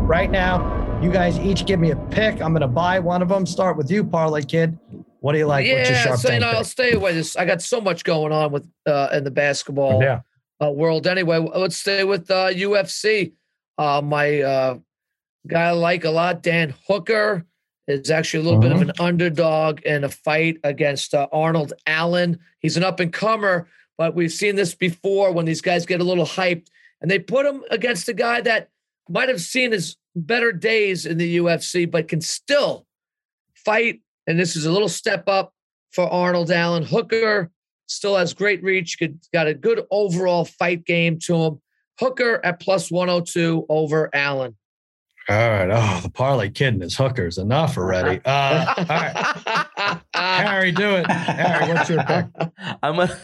[0.07, 2.39] Right now, you guys each give me a pick.
[2.41, 3.47] I'm going to buy one of them.
[3.47, 4.77] Start with you, Parlay Kid.
[5.21, 5.65] What do you like?
[5.65, 7.13] What's your yeah, Sharp so you know, I'll stay away.
[7.13, 10.21] This I got so much going on with uh, in the basketball Yeah.
[10.61, 11.07] Uh, world.
[11.07, 13.33] Anyway, let's stay with uh, UFC.
[13.77, 14.77] Uh, my uh,
[15.45, 17.45] guy I like a lot, Dan Hooker,
[17.87, 22.39] is actually a little bit of an underdog in a fight against uh, Arnold Allen.
[22.59, 26.03] He's an up and comer, but we've seen this before when these guys get a
[26.03, 26.67] little hyped
[27.01, 28.69] and they put him against a guy that
[29.07, 32.85] might have seen his better days in the UFC, but can still
[33.53, 34.01] fight.
[34.25, 35.53] And this is a little step up
[35.91, 36.83] for Arnold Allen.
[36.83, 37.51] Hooker
[37.87, 41.61] still has great reach, good, got a good overall fight game to him.
[41.99, 44.55] Hooker at plus 102 over Allen.
[45.29, 45.69] All right.
[45.69, 47.37] Oh, the parlay kid and his hookers.
[47.37, 48.21] Enough already.
[48.23, 50.01] Uh, all right.
[50.13, 51.05] Harry, do it.
[51.07, 52.25] Harry, what's your pick?
[52.81, 53.19] I'm gonna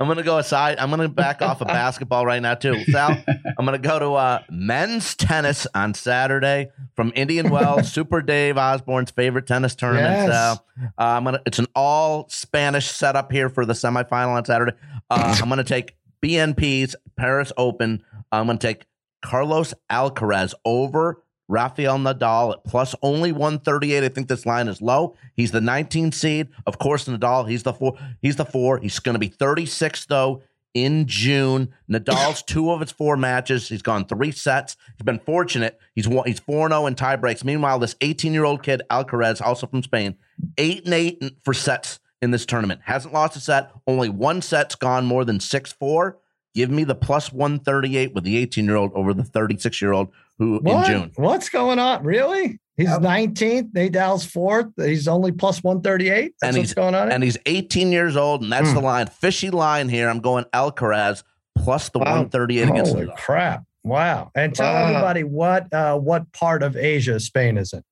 [0.00, 0.78] I'm gonna go aside.
[0.78, 2.84] I'm gonna back off of basketball right now too.
[2.84, 3.16] Sal,
[3.58, 9.10] I'm gonna go to uh, men's tennis on Saturday from Indian Wells, Super Dave Osborne's
[9.10, 10.14] favorite tennis tournament.
[10.14, 10.30] Yes.
[10.30, 10.64] Sal.
[10.80, 11.40] Uh, I'm gonna.
[11.44, 14.72] It's an all Spanish setup here for the semifinal on Saturday.
[15.10, 18.04] Uh, I'm gonna take BNP Paribas Open.
[18.30, 18.86] I'm gonna take
[19.22, 24.04] Carlos Alcaraz over Rafael Nadal at plus only 138.
[24.04, 25.16] I think this line is low.
[25.34, 26.48] He's the 19 seed.
[26.66, 27.98] Of course, Nadal, he's the four.
[28.20, 28.78] He's the four.
[28.78, 30.42] He's going to be 36 though
[30.74, 31.72] in June.
[31.90, 33.68] Nadal's two of his four matches.
[33.68, 34.76] He's gone three sets.
[34.96, 35.78] He's been fortunate.
[35.94, 37.44] He's he's 4-0 in tie breaks.
[37.44, 40.16] Meanwhile, this 18-year-old kid, Alcaraz, also from Spain,
[40.56, 42.80] 8 and 8 for sets in this tournament.
[42.84, 43.70] Hasn't lost a set.
[43.86, 46.14] Only one set's gone more than 6-4.
[46.54, 50.08] Give me the plus 138 with the 18 year old over the 36 year old
[50.38, 50.90] who What?
[50.90, 51.12] in June.
[51.16, 52.02] What's going on?
[52.04, 52.60] Really?
[52.76, 53.72] He's 19th.
[53.72, 54.66] Nadal's fourth.
[54.76, 56.34] He's only plus 138.
[56.40, 57.10] That's And what's he's- going on.
[57.10, 58.74] And he's 18 years old, and that's Hmm.
[58.76, 59.06] the line.
[59.08, 60.08] Fishy line here.
[60.08, 61.24] I'm going Alcaraz
[61.56, 62.04] plus the Wow.
[62.04, 63.16] 138 against Holy Nadal.
[63.16, 63.64] crap.
[63.82, 64.30] Wow.
[64.36, 64.86] And tell Wow.
[64.90, 67.82] everybody what uh, what part of Asia Spain is in.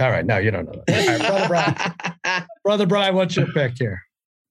[0.00, 0.24] All right.
[0.26, 0.98] No, you don't know that.
[0.98, 1.48] All right, Brother
[2.24, 2.44] Brian.
[2.64, 4.00] Brother Brian, what's your pick here?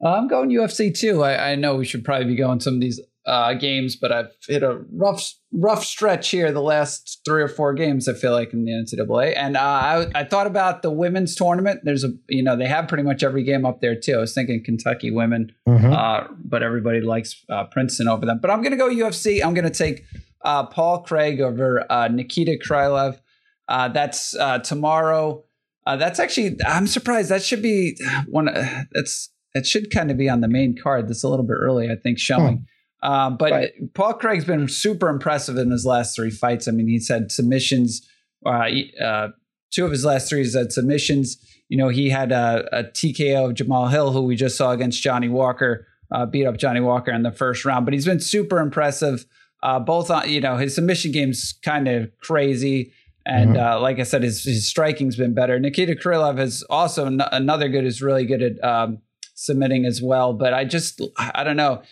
[0.06, 1.24] I'm going UFC too.
[1.24, 4.32] I, I know we should probably be going some of these uh, games, but I've
[4.48, 8.08] hit a rough rough stretch here the last three or four games.
[8.08, 11.82] I feel like in the NCAA, and uh, I, I thought about the women's tournament.
[11.84, 14.16] There's a you know they have pretty much every game up there too.
[14.16, 15.52] I was thinking Kentucky women,
[15.94, 18.40] uh, but everybody likes uh, Princeton over them.
[18.42, 19.44] But I'm going to go UFC.
[19.44, 20.04] I'm going to take
[20.44, 23.20] uh, Paul Craig over uh, Nikita Krylov.
[23.68, 25.44] Uh, that's uh, tomorrow.
[25.86, 27.30] Uh, that's actually I'm surprised.
[27.30, 27.98] That should be
[28.28, 28.50] one.
[28.50, 31.08] Uh, that's it should kind of be on the main card.
[31.08, 32.66] That's a little bit early, I think, showing.
[33.02, 33.72] Uh, but Right.
[33.94, 36.68] Paul Craig's been super impressive in his last three fights.
[36.68, 38.08] I mean, he's had submissions.
[38.46, 38.70] Uh,
[39.04, 39.28] uh,
[39.72, 41.38] two of his last three he's had submissions.
[41.70, 45.02] You know, he had a, a TKO of Jamahal Hill, who we just saw against
[45.02, 47.86] Johnny Walker, uh, beat up Johnny Walker in the first round.
[47.86, 49.26] But he's been super impressive.
[49.64, 52.92] Uh, both on, you know, his submission game's kind of crazy.
[53.26, 55.60] And uh, like I said, his, his striking's been better.
[55.60, 58.98] Nikita Krylov is also n- another good, is really good at um,
[59.36, 60.34] submitting as well.
[60.34, 61.84] But I just, I don't know.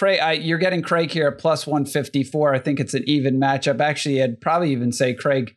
[0.00, 2.54] Craig, I, you're getting Craig here at plus 154.
[2.54, 3.82] I think it's an even matchup.
[3.82, 5.54] Actually, I'd probably even say Craig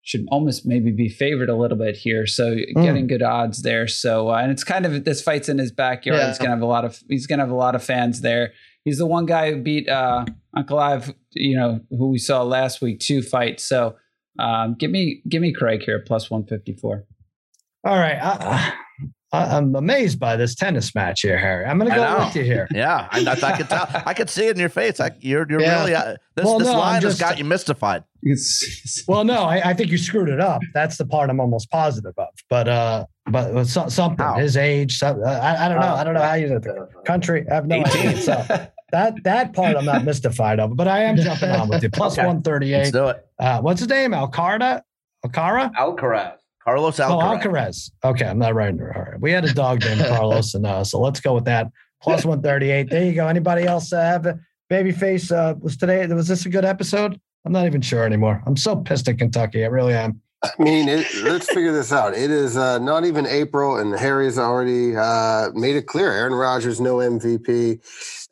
[0.00, 2.26] should almost maybe be favored a little bit here.
[2.26, 3.86] So getting good odds there.
[3.86, 6.20] So uh, and it's kind of this fight's in his backyard.
[6.20, 6.28] Yeah.
[6.28, 8.54] He's gonna have a lot of he's gonna have a lot of fans there.
[8.82, 10.24] He's the one guy who beat uh,
[10.56, 13.62] Ankalaev, you know, who we saw last week, two fights.
[13.62, 13.96] So
[14.38, 17.04] um, give me give me Craig here at plus 154.
[17.84, 18.18] All right.
[18.18, 18.72] I,
[19.34, 21.64] I'm amazed by this tennis match here, Harry.
[21.64, 22.26] I'm going to I go know.
[22.26, 22.68] with you here.
[22.74, 23.88] Yeah, I, I, I could tell.
[24.06, 25.00] I could see it in your face.
[25.00, 25.78] I, you're you're Yeah.
[25.80, 28.04] really uh, this Well, this no, I'm line has just- got you mystified.
[29.08, 30.60] Well, no, I, I think you screwed it up.
[30.74, 32.28] That's the part I'm almost positive of.
[32.48, 34.34] But uh, but uh, so, something How?
[34.34, 34.98] his age.
[34.98, 35.94] So, I, I don't know.
[35.94, 37.44] I don't know how you the country.
[37.50, 38.16] I have no idea.
[38.18, 38.44] So
[38.92, 40.76] that that part I'm not mystified of.
[40.76, 41.90] But I am jumping on with you.
[41.90, 42.26] Plus Okay.
[42.26, 42.92] one thirty Let's eight.
[42.92, 43.26] do it.
[43.40, 44.12] Uh, what's his name?
[44.12, 44.82] Alcarda.
[45.26, 45.72] Alcara.
[45.74, 46.34] Alcaraz,
[46.64, 47.42] Carlos Oh, Alcaraz.
[47.42, 47.90] Alcaraz.
[48.04, 48.72] Okay, I'm not right.
[48.72, 49.20] All right.
[49.20, 51.68] We had a dog named Carlos, and uh, so let's go with that.
[52.02, 52.90] Plus 138.
[52.90, 53.26] There you go.
[53.28, 54.38] Anybody else uh, have a
[54.68, 55.30] baby face?
[55.30, 56.06] Uh, was today?
[56.08, 57.20] Was this a good episode?
[57.44, 58.42] I'm not even sure anymore.
[58.46, 59.64] I'm so pissed at Kentucky.
[59.64, 60.20] I really am.
[60.44, 62.14] I mean, it, let's figure this out.
[62.14, 66.10] It is uh, not even April, and Harry's already uh, made it clear.
[66.10, 67.78] Aaron Rodgers, no MVP.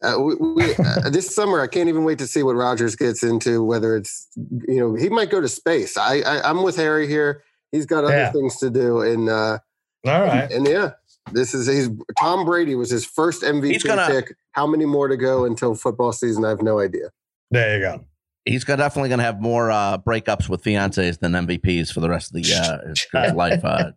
[0.03, 3.23] Uh, we, we, uh, this summer, I can't even wait to see what Rodgers gets
[3.23, 3.63] into.
[3.63, 4.27] Whether it's
[4.67, 5.97] you know he might go to space.
[5.97, 7.45] I, I am with Harry here.
[7.73, 8.33] He's got other Yeah.
[8.33, 9.59] things to do, and uh,
[10.07, 10.51] All right.
[10.51, 10.93] and yeah,
[11.33, 14.35] this is he's Tom Brady was his first MVP He's gonna- pick.
[14.53, 16.45] How many more to go until football season?
[16.45, 17.11] I have no idea.
[17.53, 18.05] There you go.
[18.45, 22.09] He's gonna, definitely going to have more uh, breakups with fiancés than MVPs for the
[22.09, 23.93] rest of the uh, his, his life, uh,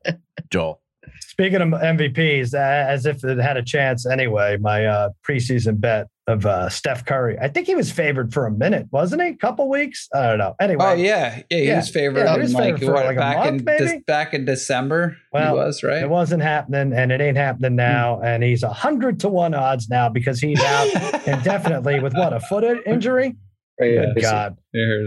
[0.51, 0.81] Joel.
[1.21, 6.07] Speaking of MVPs, uh, as if it had a chance anyway, my uh, preseason bet
[6.27, 7.37] of uh, Steph Curry.
[7.39, 9.29] I think he was favored for a minute, wasn't he?
[9.29, 10.07] A couple weeks?
[10.13, 10.55] I don't know.
[10.61, 10.85] Anyway.
[10.85, 11.75] Oh yeah, yeah, he Yeah.
[11.77, 13.65] was favored Yeah, he in was like, favored for what, like a back month, in
[13.65, 14.03] Dec- maybe?
[14.07, 15.17] back in December.
[15.33, 16.01] Well, he was right.
[16.03, 18.21] It wasn't happening, and it ain't happening now.
[18.21, 20.87] And he's a hundred to one odds now because he's out
[21.27, 23.35] indefinitely with what a foot injury.
[23.79, 24.57] Good God,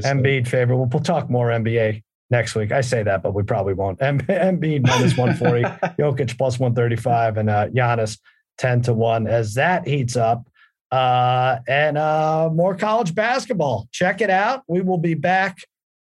[0.05, 0.77] Embiid favorite.
[0.77, 2.73] We'll, we'll talk more NBA next week.
[2.73, 4.01] I say that, but we probably won't.
[4.03, 5.63] Em- Embiid minus one forty,
[5.99, 8.19] Jokic plus one thirty five, and uh, Giannis
[8.59, 10.47] ten to one as that heats up.
[10.93, 13.89] Uh, and uh, more college basketball.
[13.91, 14.63] Check it out.
[14.69, 15.59] We will be back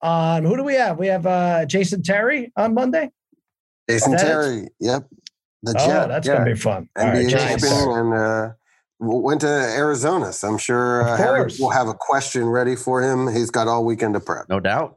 [0.03, 0.45] on.
[0.45, 0.99] Who do we have?
[0.99, 3.11] We have uh, Jason Terry on Monday.
[3.91, 5.09] Jason That is- Terry, yep,
[5.63, 6.35] the Oh, Jet, that's yeah.
[6.35, 6.89] gonna be fun.
[6.97, 8.55] NBA right, champion and uh, w-
[9.01, 10.33] went to Arizona.
[10.33, 11.59] So I'm sure Of uh, Harry course.
[11.59, 13.27] will have a question ready for him.
[13.33, 14.49] He's got all weekend to prep.
[14.49, 14.97] No doubt.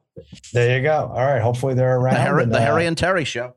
[0.53, 1.11] There you go.
[1.13, 1.41] All right.
[1.41, 2.15] Hopefully they're around.
[2.15, 3.55] The Harry, and, the uh, Harry and Terry show.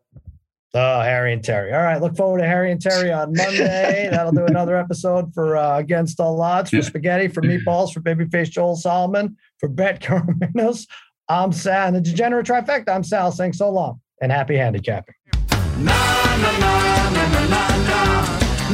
[0.76, 1.72] Oh, Harry and Terry.
[1.72, 2.00] All right.
[2.00, 4.08] Look forward to Harry and Terry on Monday.
[4.10, 8.50] That'll do another episode for uh, Against All Odds, for Spaghetti, for Meatballs, for Babyface
[8.50, 10.86] Joel Solomon, for Bet Corominos.
[11.28, 12.88] I'm Sal, and the Degenerate Trifecta.
[12.94, 15.14] I'm Sal saying so long and happy handicapping.
[15.78, 15.92] na
[16.36, 16.78] na na
[17.10, 17.74] na na na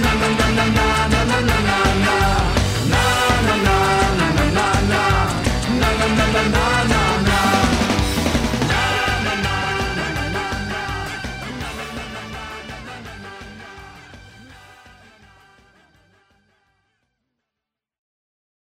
[0.01, 1.60] na na na